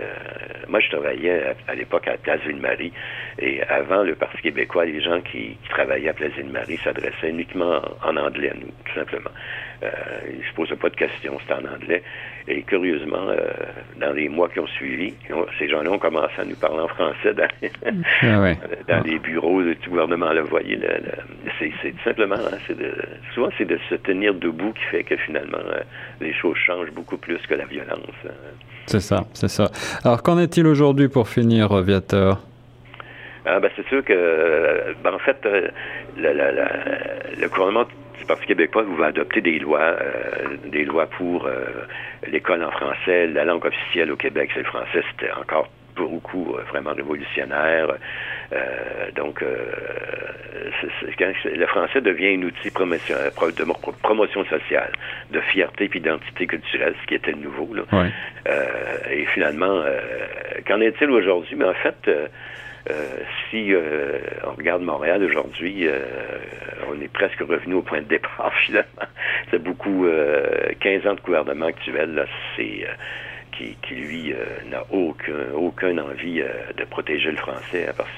moi, 0.68 0.78
je 0.80 0.90
travaillais 0.90 1.54
à, 1.66 1.74
l'époque 1.74 2.06
à 2.06 2.12
la 2.12 2.18
Place 2.18 2.40
Ville-Marie, 2.42 2.92
et 3.38 3.62
avant 3.62 4.02
le 4.02 4.14
Parti 4.14 4.42
québécois, 4.42 4.84
les 4.84 5.00
gens 5.00 5.22
qui, 5.22 5.56
travaillaient 5.70 6.10
à 6.10 6.12
Place 6.12 6.32
Ville-Marie 6.32 6.76
s'adressaient 6.84 7.30
uniquement 7.30 7.80
en 8.04 8.16
anglais 8.18 8.50
à 8.50 8.54
nous, 8.54 8.70
tout 8.84 8.94
simplement. 8.94 9.30
Euh, 9.82 9.88
ils 10.30 10.40
ne 10.40 10.44
se 10.44 10.52
posaient 10.54 10.76
pas 10.76 10.90
de 10.90 10.96
questions, 10.96 11.38
c'était 11.40 11.54
en 11.54 11.74
anglais. 11.74 12.02
Et 12.48 12.62
curieusement, 12.62 13.28
euh, 13.28 13.50
dans 13.98 14.12
les 14.12 14.28
mois 14.28 14.48
qui 14.50 14.60
ont 14.60 14.66
suivi, 14.66 15.14
ces 15.58 15.68
gens-là 15.68 15.90
ont 15.90 15.98
commencé 15.98 16.34
à 16.38 16.44
nous 16.44 16.56
parler 16.56 16.80
en 16.80 16.88
français 16.88 17.32
dans, 17.32 17.48
ah 18.22 18.54
dans 18.88 19.02
les 19.04 19.18
bureaux 19.18 19.62
du 19.62 19.88
gouvernement. 19.88 20.32
Là, 20.32 20.42
vous 20.42 20.48
voyez, 20.48 20.78
c'est 21.58 21.92
tout 21.92 22.04
simplement, 22.04 22.34
hein, 22.36 22.58
de, 22.68 22.92
souvent 23.34 23.48
c'est 23.56 23.64
de 23.64 23.78
se 23.88 23.94
tenir 23.94 24.34
debout 24.34 24.72
qui 24.72 24.84
fait 24.90 25.04
que 25.04 25.16
finalement 25.16 25.58
euh, 25.58 25.80
les 26.20 26.34
choses 26.34 26.56
changent 26.58 26.92
beaucoup 26.92 27.16
plus 27.16 27.38
que 27.48 27.54
la 27.54 27.64
violence. 27.64 28.00
Hein. 28.26 28.32
C'est 28.86 29.00
ça, 29.00 29.24
c'est 29.32 29.48
ça. 29.48 29.70
Alors 30.04 30.22
qu'en 30.22 30.38
est-il 30.38 30.66
aujourd'hui 30.66 31.08
pour 31.08 31.28
finir, 31.28 31.80
Viateur? 31.82 32.40
Ah, 33.46 33.58
ben, 33.58 33.70
c'est 33.74 33.86
sûr 33.88 34.04
que, 34.04 34.94
ben, 35.02 35.14
en 35.14 35.18
fait, 35.18 35.38
le 36.16 37.48
gouvernement 37.48 37.86
le 38.20 38.26
Parti 38.26 38.46
québécois 38.46 38.84
va 38.98 39.06
adopter 39.06 39.40
des 39.40 39.58
lois, 39.58 39.80
euh, 39.80 40.56
des 40.66 40.84
lois 40.84 41.06
pour 41.06 41.46
euh, 41.46 41.64
l'école 42.26 42.62
en 42.62 42.70
français. 42.70 43.26
La 43.26 43.44
langue 43.44 43.64
officielle 43.64 44.12
au 44.12 44.16
Québec, 44.16 44.50
c'est 44.52 44.60
le 44.60 44.66
français. 44.66 45.02
C'était 45.10 45.32
encore 45.32 45.68
beaucoup 45.96 46.54
euh, 46.54 46.62
vraiment 46.68 46.92
révolutionnaire. 46.92 47.88
donc, 49.14 49.42
le 49.42 49.56
français 51.66 52.00
devient 52.00 52.36
un 52.36 52.42
outil 52.42 52.70
promotion, 52.70 53.16
de 53.16 53.64
promotion 54.02 54.44
sociale, 54.46 54.92
de 55.30 55.40
fierté 55.40 55.84
et 55.84 55.88
d'identité 55.88 56.46
culturelle, 56.46 56.94
ce 57.00 57.06
qui 57.06 57.14
était 57.14 57.32
nouveau. 57.32 57.74
Là. 57.74 57.84
et 59.10 59.24
finalement, 59.26 59.84
qu'en 60.66 60.80
est-il 60.80 61.10
aujourd'hui? 61.10 61.54
Mais 61.56 61.66
en 61.66 61.74
fait, 61.74 62.10
si 63.50 63.74
euh, 63.74 64.18
on 64.44 64.52
regarde 64.52 64.82
Montréal 64.82 65.22
aujourd'hui, 65.22 65.86
euh, 65.86 66.00
on 66.88 67.00
est 67.00 67.12
presque 67.12 67.40
revenu 67.40 67.74
au 67.74 67.82
point 67.82 68.00
de 68.00 68.06
départ 68.06 68.52
finalement. 68.66 69.08
C'est 69.50 69.62
beaucoup 69.62 70.06
15 70.80 71.06
ans 71.06 71.14
de 71.14 71.20
gouvernement 71.20 71.66
actuel, 71.66 72.14
là, 72.14 72.24
c'est 72.56 72.86
qui, 73.52 73.76
qui, 73.82 73.94
lui 73.94 74.34
n'a 74.70 74.84
aucun, 74.90 75.52
aucune 75.54 76.00
envie 76.00 76.40
de 76.76 76.84
protéger 76.84 77.32
le 77.32 77.36
français 77.36 77.88
hein, 77.88 77.92
parce 77.96 78.08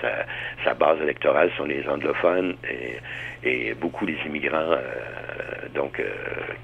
sa, 0.00 0.24
sa, 0.64 0.74
base 0.74 1.00
électorale 1.00 1.50
sont 1.56 1.64
les 1.64 1.86
anglophones 1.86 2.56
et, 2.68 2.98
et 3.48 3.74
beaucoup 3.74 4.04
les 4.04 4.16
immigrants. 4.26 4.76
donc, 5.74 6.02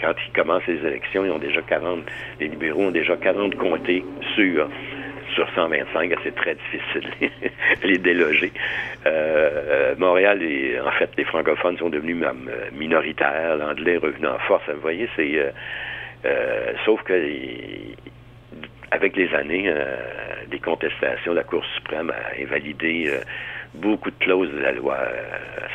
quand 0.01 0.14
ils 0.27 0.33
commencent 0.33 0.66
les 0.66 0.85
élections, 0.85 1.24
ils 1.24 1.31
ont 1.31 1.38
déjà 1.38 1.62
40, 1.62 2.01
les 2.40 2.48
libéraux 2.48 2.85
ont 2.85 2.90
déjà 2.90 3.16
40 3.16 3.55
comtés 3.57 4.05
sûrs 4.35 4.68
sur 5.35 5.49
125, 5.55 6.12
c'est 6.23 6.35
très 6.35 6.55
difficile 6.55 7.31
de 7.83 7.87
les 7.88 7.99
déloger. 7.99 8.53
Euh, 9.07 9.95
Montréal, 9.99 10.43
et 10.43 10.81
en 10.81 10.91
fait, 10.93 11.11
les 11.17 11.25
francophones 11.25 11.79
sont 11.79 11.88
devenus 11.88 12.25
minoritaires, 12.73 13.57
l'anglais 13.57 13.95
est 13.95 13.99
revenu 13.99 14.27
en 14.27 14.38
force. 14.41 14.64
Vous 14.69 14.81
voyez, 14.81 15.09
c'est... 15.17 15.38
Euh, 15.38 15.51
euh, 16.25 16.73
sauf 16.85 17.03
que 17.05 17.14
avec 18.91 19.17
les 19.17 19.33
années, 19.35 19.73
des 20.51 20.59
contestations, 20.59 21.35
la 21.35 21.45
Cour 21.45 21.62
suprême 21.77 22.11
a 22.11 22.43
invalidé 22.43 23.12
beaucoup 23.75 24.11
de 24.11 24.17
clauses 24.19 24.51
de 24.51 24.61
la 24.61 24.73
loi 24.73 24.97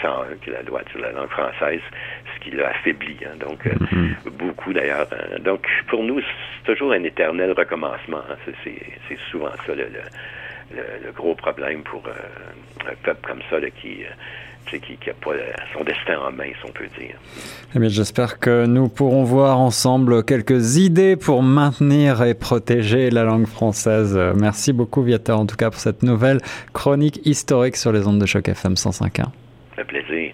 101, 0.01 0.37
qui 0.41 0.49
est 0.49 0.53
la 0.53 0.63
loi 0.63 0.81
sur 0.91 0.99
la 0.99 1.11
langue 1.11 1.29
française, 1.29 1.81
qui 2.43 2.51
l'a 2.51 2.69
affaibli. 2.69 3.17
Hein. 3.25 3.37
donc, 3.39 3.65
mm-hmm. 3.65 4.29
beaucoup 4.31 4.73
d'ailleurs. 4.73 5.07
Hein. 5.11 5.39
donc, 5.39 5.65
pour 5.87 6.03
nous, 6.03 6.19
c'est 6.21 6.73
toujours 6.73 6.91
un 6.93 7.03
éternel 7.03 7.51
recommencement. 7.51 8.23
Hein. 8.29 8.51
C'est 8.63 9.19
souvent 9.31 9.51
ça, 9.65 9.75
le, 9.75 9.87
le, 10.71 11.11
gros 11.11 11.35
problème 11.35 11.83
pour 11.83 12.03
un 12.07 12.95
peuple 13.03 13.27
comme 13.27 13.41
ça 13.49 13.59
qui 13.69 14.05
qui 14.79 14.97
n'a 15.07 15.13
pas 15.13 15.31
son 15.73 15.83
destin 15.83 16.19
en 16.19 16.31
main, 16.31 16.51
si 16.59 16.65
on 16.65 16.71
peut 16.71 16.87
dire. 16.97 17.15
Eh 17.75 17.89
j'espère 17.89 18.39
que 18.39 18.65
nous 18.65 18.89
pourrons 18.89 19.23
voir 19.23 19.59
ensemble 19.59 20.23
quelques 20.23 20.77
idées 20.77 21.15
pour 21.15 21.43
maintenir 21.43 22.23
et 22.23 22.33
protéger 22.33 23.09
la 23.09 23.23
langue 23.23 23.47
française. 23.47 24.17
Merci 24.35 24.73
beaucoup, 24.73 25.03
Viateur, 25.03 25.39
en 25.39 25.45
tout 25.45 25.55
cas, 25.55 25.69
pour 25.69 25.79
cette 25.79 26.03
nouvelle 26.03 26.39
chronique 26.73 27.19
historique 27.25 27.75
sur 27.75 27.91
les 27.91 28.07
ondes 28.07 28.19
de 28.19 28.25
choc 28.25 28.47
FM 28.47 28.73
105.1. 28.73 29.25
Un 29.77 29.85
plaisir. 29.85 30.33